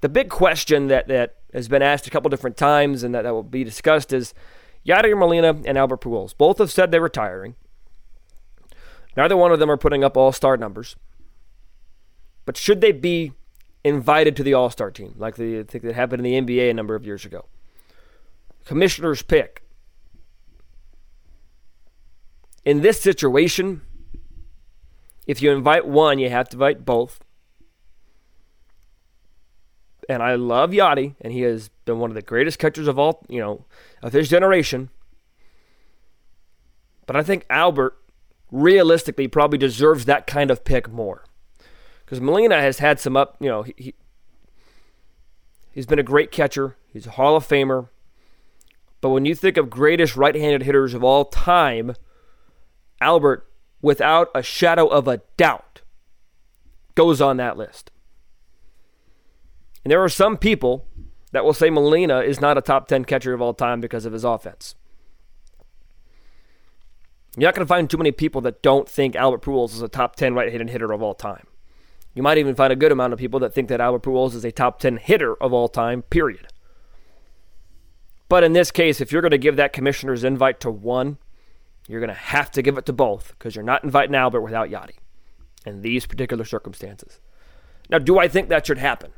The 0.00 0.08
big 0.08 0.28
question 0.28 0.88
that, 0.88 1.08
that 1.08 1.36
has 1.52 1.68
been 1.68 1.82
asked 1.82 2.06
a 2.06 2.10
couple 2.10 2.30
different 2.30 2.56
times 2.56 3.02
and 3.02 3.14
that, 3.14 3.22
that 3.22 3.32
will 3.32 3.42
be 3.42 3.64
discussed 3.64 4.12
is 4.12 4.34
Yadier 4.86 5.18
Molina 5.18 5.60
and 5.64 5.76
Albert 5.76 6.00
Pujols. 6.00 6.36
Both 6.36 6.58
have 6.58 6.70
said 6.70 6.90
they're 6.90 7.00
retiring. 7.00 7.54
Neither 9.16 9.36
one 9.36 9.52
of 9.52 9.58
them 9.58 9.70
are 9.70 9.76
putting 9.76 10.04
up 10.04 10.16
all 10.16 10.32
star 10.32 10.56
numbers. 10.56 10.96
But 12.44 12.56
should 12.56 12.80
they 12.80 12.92
be 12.92 13.32
invited 13.84 14.36
to 14.36 14.42
the 14.42 14.54
all 14.54 14.70
star 14.70 14.90
team, 14.90 15.14
like 15.16 15.36
the, 15.36 15.60
I 15.60 15.62
think 15.64 15.84
that 15.84 15.94
happened 15.94 16.24
in 16.24 16.46
the 16.46 16.54
NBA 16.54 16.70
a 16.70 16.74
number 16.74 16.94
of 16.94 17.04
years 17.04 17.24
ago? 17.24 17.46
Commissioner's 18.64 19.22
pick. 19.22 19.62
In 22.64 22.82
this 22.82 23.00
situation, 23.00 23.82
if 25.26 25.40
you 25.40 25.50
invite 25.50 25.86
one, 25.86 26.18
you 26.18 26.28
have 26.30 26.48
to 26.50 26.56
invite 26.56 26.84
both 26.84 27.20
and 30.10 30.24
I 30.24 30.34
love 30.34 30.72
Yadi, 30.72 31.14
and 31.20 31.32
he 31.32 31.42
has 31.42 31.70
been 31.84 32.00
one 32.00 32.10
of 32.10 32.16
the 32.16 32.22
greatest 32.22 32.58
catchers 32.58 32.88
of 32.88 32.98
all, 32.98 33.24
you 33.28 33.38
know, 33.38 33.64
of 34.02 34.12
his 34.12 34.28
generation. 34.28 34.90
But 37.06 37.14
I 37.14 37.22
think 37.22 37.46
Albert 37.48 37.96
realistically 38.50 39.28
probably 39.28 39.56
deserves 39.56 40.06
that 40.06 40.26
kind 40.26 40.50
of 40.50 40.64
pick 40.64 40.90
more. 40.90 41.24
Because 42.04 42.20
Molina 42.20 42.60
has 42.60 42.80
had 42.80 42.98
some 42.98 43.16
up, 43.16 43.36
you 43.38 43.48
know, 43.48 43.62
he, 43.62 43.74
he, 43.76 43.94
he's 45.70 45.86
been 45.86 46.00
a 46.00 46.04
great 46.04 46.32
catcher. 46.32 46.76
He's 46.92 47.06
a 47.06 47.12
Hall 47.12 47.36
of 47.36 47.46
Famer. 47.46 47.88
But 49.00 49.10
when 49.10 49.24
you 49.24 49.36
think 49.36 49.56
of 49.56 49.70
greatest 49.70 50.16
right 50.16 50.34
handed 50.34 50.64
hitters 50.64 50.92
of 50.92 51.04
all 51.04 51.24
time, 51.24 51.94
Albert, 53.00 53.48
without 53.80 54.28
a 54.34 54.42
shadow 54.42 54.88
of 54.88 55.06
a 55.06 55.22
doubt, 55.36 55.82
goes 56.96 57.20
on 57.20 57.36
that 57.36 57.56
list. 57.56 57.92
And 59.84 59.90
there 59.90 60.02
are 60.02 60.08
some 60.08 60.36
people 60.36 60.86
that 61.32 61.44
will 61.44 61.52
say 61.52 61.70
Molina 61.70 62.20
is 62.20 62.40
not 62.40 62.58
a 62.58 62.62
top 62.62 62.88
10 62.88 63.04
catcher 63.04 63.32
of 63.32 63.40
all 63.40 63.54
time 63.54 63.80
because 63.80 64.04
of 64.04 64.12
his 64.12 64.24
offense. 64.24 64.74
You're 67.36 67.48
not 67.48 67.54
going 67.54 67.66
to 67.66 67.68
find 67.68 67.88
too 67.88 67.96
many 67.96 68.10
people 68.10 68.40
that 68.42 68.62
don't 68.62 68.88
think 68.88 69.14
Albert 69.14 69.42
Pujols 69.42 69.72
is 69.72 69.82
a 69.82 69.88
top 69.88 70.16
10 70.16 70.34
right-handed 70.34 70.70
hitter 70.70 70.92
of 70.92 71.00
all 71.00 71.14
time. 71.14 71.46
You 72.12 72.24
might 72.24 72.38
even 72.38 72.56
find 72.56 72.72
a 72.72 72.76
good 72.76 72.90
amount 72.90 73.12
of 73.12 73.20
people 73.20 73.38
that 73.40 73.54
think 73.54 73.68
that 73.68 73.80
Albert 73.80 74.02
Pujols 74.02 74.34
is 74.34 74.44
a 74.44 74.50
top 74.50 74.80
10 74.80 74.96
hitter 74.96 75.40
of 75.40 75.52
all 75.52 75.68
time, 75.68 76.02
period. 76.02 76.48
But 78.28 78.42
in 78.42 78.52
this 78.52 78.70
case, 78.72 79.00
if 79.00 79.12
you're 79.12 79.22
going 79.22 79.30
to 79.30 79.38
give 79.38 79.56
that 79.56 79.72
commissioner's 79.72 80.24
invite 80.24 80.60
to 80.60 80.70
one, 80.70 81.18
you're 81.86 82.00
going 82.00 82.08
to 82.08 82.14
have 82.14 82.50
to 82.52 82.62
give 82.62 82.78
it 82.78 82.86
to 82.86 82.92
both 82.92 83.34
because 83.38 83.54
you're 83.54 83.64
not 83.64 83.84
inviting 83.84 84.14
Albert 84.14 84.42
without 84.42 84.68
Yadi 84.68 84.96
in 85.64 85.82
these 85.82 86.06
particular 86.06 86.44
circumstances. 86.44 87.20
Now, 87.88 87.98
do 87.98 88.18
I 88.18 88.28
think 88.28 88.48
that 88.48 88.66
should 88.66 88.78
happen? 88.78 89.12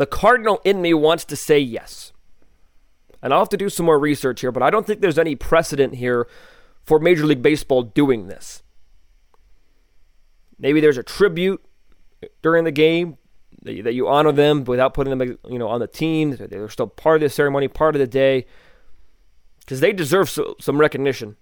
The 0.00 0.06
Cardinal 0.06 0.62
in 0.64 0.80
me 0.80 0.94
wants 0.94 1.26
to 1.26 1.36
say 1.36 1.58
yes. 1.58 2.14
And 3.20 3.34
I'll 3.34 3.40
have 3.40 3.50
to 3.50 3.58
do 3.58 3.68
some 3.68 3.84
more 3.84 3.98
research 3.98 4.40
here, 4.40 4.50
but 4.50 4.62
I 4.62 4.70
don't 4.70 4.86
think 4.86 5.02
there's 5.02 5.18
any 5.18 5.36
precedent 5.36 5.96
here 5.96 6.26
for 6.86 6.98
Major 6.98 7.26
League 7.26 7.42
Baseball 7.42 7.82
doing 7.82 8.26
this. 8.26 8.62
Maybe 10.58 10.80
there's 10.80 10.96
a 10.96 11.02
tribute 11.02 11.62
during 12.40 12.64
the 12.64 12.70
game 12.70 13.18
that 13.60 13.92
you 13.92 14.08
honor 14.08 14.32
them 14.32 14.64
without 14.64 14.94
putting 14.94 15.18
them, 15.18 15.36
you 15.46 15.58
know, 15.58 15.68
on 15.68 15.80
the 15.80 15.86
team. 15.86 16.34
They're 16.34 16.70
still 16.70 16.86
part 16.86 17.16
of 17.16 17.20
the 17.20 17.28
ceremony, 17.28 17.68
part 17.68 17.94
of 17.94 17.98
the 17.98 18.06
day, 18.06 18.46
because 19.58 19.80
they 19.80 19.92
deserve 19.92 20.30
some 20.30 20.80
recognition. 20.80 21.36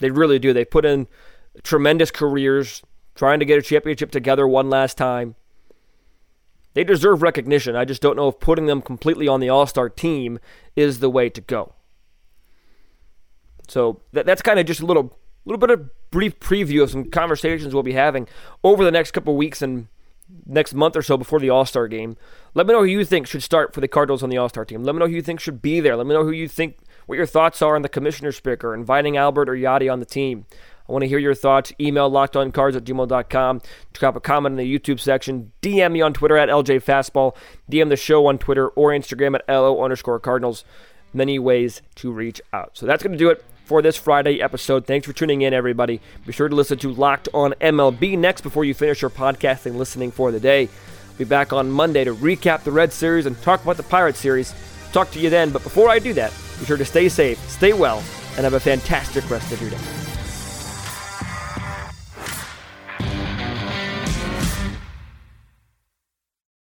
They 0.00 0.10
really 0.10 0.38
do. 0.38 0.52
They 0.52 0.66
put 0.66 0.84
in 0.84 1.08
tremendous 1.62 2.10
careers 2.10 2.82
trying 3.14 3.38
to 3.38 3.46
get 3.46 3.58
a 3.58 3.62
championship 3.62 4.10
together 4.10 4.46
one 4.46 4.68
last 4.68 4.98
time. 4.98 5.34
They 6.74 6.84
deserve 6.84 7.22
recognition. 7.22 7.76
I 7.76 7.84
just 7.84 8.02
don't 8.02 8.16
know 8.16 8.28
if 8.28 8.40
putting 8.40 8.66
them 8.66 8.80
completely 8.82 9.28
on 9.28 9.40
the 9.40 9.48
All 9.48 9.66
Star 9.66 9.88
team 9.88 10.38
is 10.74 11.00
the 11.00 11.10
way 11.10 11.28
to 11.28 11.40
go. 11.40 11.74
So 13.68 14.00
that, 14.12 14.26
that's 14.26 14.42
kind 14.42 14.58
of 14.58 14.66
just 14.66 14.80
a 14.80 14.86
little 14.86 15.18
little 15.44 15.58
bit 15.58 15.70
of 15.70 15.90
brief 16.10 16.38
preview 16.38 16.82
of 16.82 16.90
some 16.90 17.10
conversations 17.10 17.74
we'll 17.74 17.82
be 17.82 17.94
having 17.94 18.28
over 18.62 18.84
the 18.84 18.92
next 18.92 19.10
couple 19.10 19.34
weeks 19.36 19.60
and 19.60 19.88
next 20.46 20.72
month 20.72 20.96
or 20.96 21.02
so 21.02 21.16
before 21.16 21.40
the 21.40 21.50
All 21.50 21.64
Star 21.64 21.88
game. 21.88 22.16
Let 22.54 22.66
me 22.66 22.72
know 22.72 22.80
who 22.80 22.86
you 22.86 23.04
think 23.04 23.26
should 23.26 23.42
start 23.42 23.74
for 23.74 23.80
the 23.80 23.88
Cardinals 23.88 24.22
on 24.22 24.30
the 24.30 24.38
All 24.38 24.48
Star 24.48 24.64
team. 24.64 24.82
Let 24.82 24.94
me 24.94 25.00
know 25.00 25.06
who 25.06 25.14
you 25.14 25.22
think 25.22 25.40
should 25.40 25.60
be 25.60 25.80
there. 25.80 25.96
Let 25.96 26.06
me 26.06 26.14
know 26.14 26.24
who 26.24 26.30
you 26.30 26.48
think 26.48 26.78
what 27.06 27.16
your 27.16 27.26
thoughts 27.26 27.60
are 27.60 27.76
on 27.76 27.82
the 27.82 27.88
commissioner's 27.88 28.40
pick 28.40 28.62
or 28.64 28.74
inviting 28.74 29.16
Albert 29.16 29.48
or 29.48 29.54
Yadi 29.54 29.92
on 29.92 30.00
the 30.00 30.06
team. 30.06 30.46
I 30.92 30.94
want 30.94 31.04
to 31.04 31.08
hear 31.08 31.18
your 31.18 31.34
thoughts. 31.34 31.72
Email 31.80 32.10
lockedoncards 32.10 32.76
at 32.76 32.84
gmail.com. 32.84 33.62
Drop 33.94 34.14
a 34.14 34.20
comment 34.20 34.52
in 34.52 34.56
the 34.58 34.78
YouTube 34.78 35.00
section. 35.00 35.50
DM 35.62 35.92
me 35.92 36.02
on 36.02 36.12
Twitter 36.12 36.36
at 36.36 36.50
LJFastball. 36.50 37.34
DM 37.70 37.88
the 37.88 37.96
show 37.96 38.26
on 38.26 38.36
Twitter 38.36 38.68
or 38.68 38.90
Instagram 38.90 39.34
at 39.34 39.48
LO 39.48 39.82
underscore 39.82 40.20
Cardinals. 40.20 40.66
Many 41.14 41.38
ways 41.38 41.80
to 41.94 42.12
reach 42.12 42.42
out. 42.52 42.76
So 42.76 42.84
that's 42.84 43.02
going 43.02 43.12
to 43.12 43.18
do 43.18 43.30
it 43.30 43.42
for 43.64 43.80
this 43.80 43.96
Friday 43.96 44.42
episode. 44.42 44.86
Thanks 44.86 45.06
for 45.06 45.14
tuning 45.14 45.40
in, 45.40 45.54
everybody. 45.54 46.02
Be 46.26 46.32
sure 46.32 46.50
to 46.50 46.54
listen 46.54 46.76
to 46.80 46.92
Locked 46.92 47.30
on 47.32 47.54
MLB 47.54 48.18
next 48.18 48.42
before 48.42 48.66
you 48.66 48.74
finish 48.74 49.00
your 49.00 49.10
podcasting 49.10 49.76
listening 49.76 50.10
for 50.10 50.30
the 50.30 50.40
day. 50.40 50.68
Be 51.16 51.24
back 51.24 51.54
on 51.54 51.70
Monday 51.70 52.04
to 52.04 52.14
recap 52.14 52.64
the 52.64 52.72
Red 52.72 52.92
Series 52.92 53.24
and 53.24 53.40
talk 53.40 53.62
about 53.62 53.78
the 53.78 53.82
Pirate 53.82 54.16
Series. 54.16 54.54
Talk 54.92 55.10
to 55.12 55.18
you 55.18 55.30
then, 55.30 55.52
but 55.52 55.62
before 55.62 55.88
I 55.88 55.98
do 55.98 56.12
that, 56.12 56.34
be 56.60 56.66
sure 56.66 56.76
to 56.76 56.84
stay 56.84 57.08
safe, 57.08 57.38
stay 57.48 57.72
well, 57.72 58.02
and 58.36 58.44
have 58.44 58.52
a 58.52 58.60
fantastic 58.60 59.30
rest 59.30 59.52
of 59.52 59.60
your 59.62 59.70
day. 59.70 60.01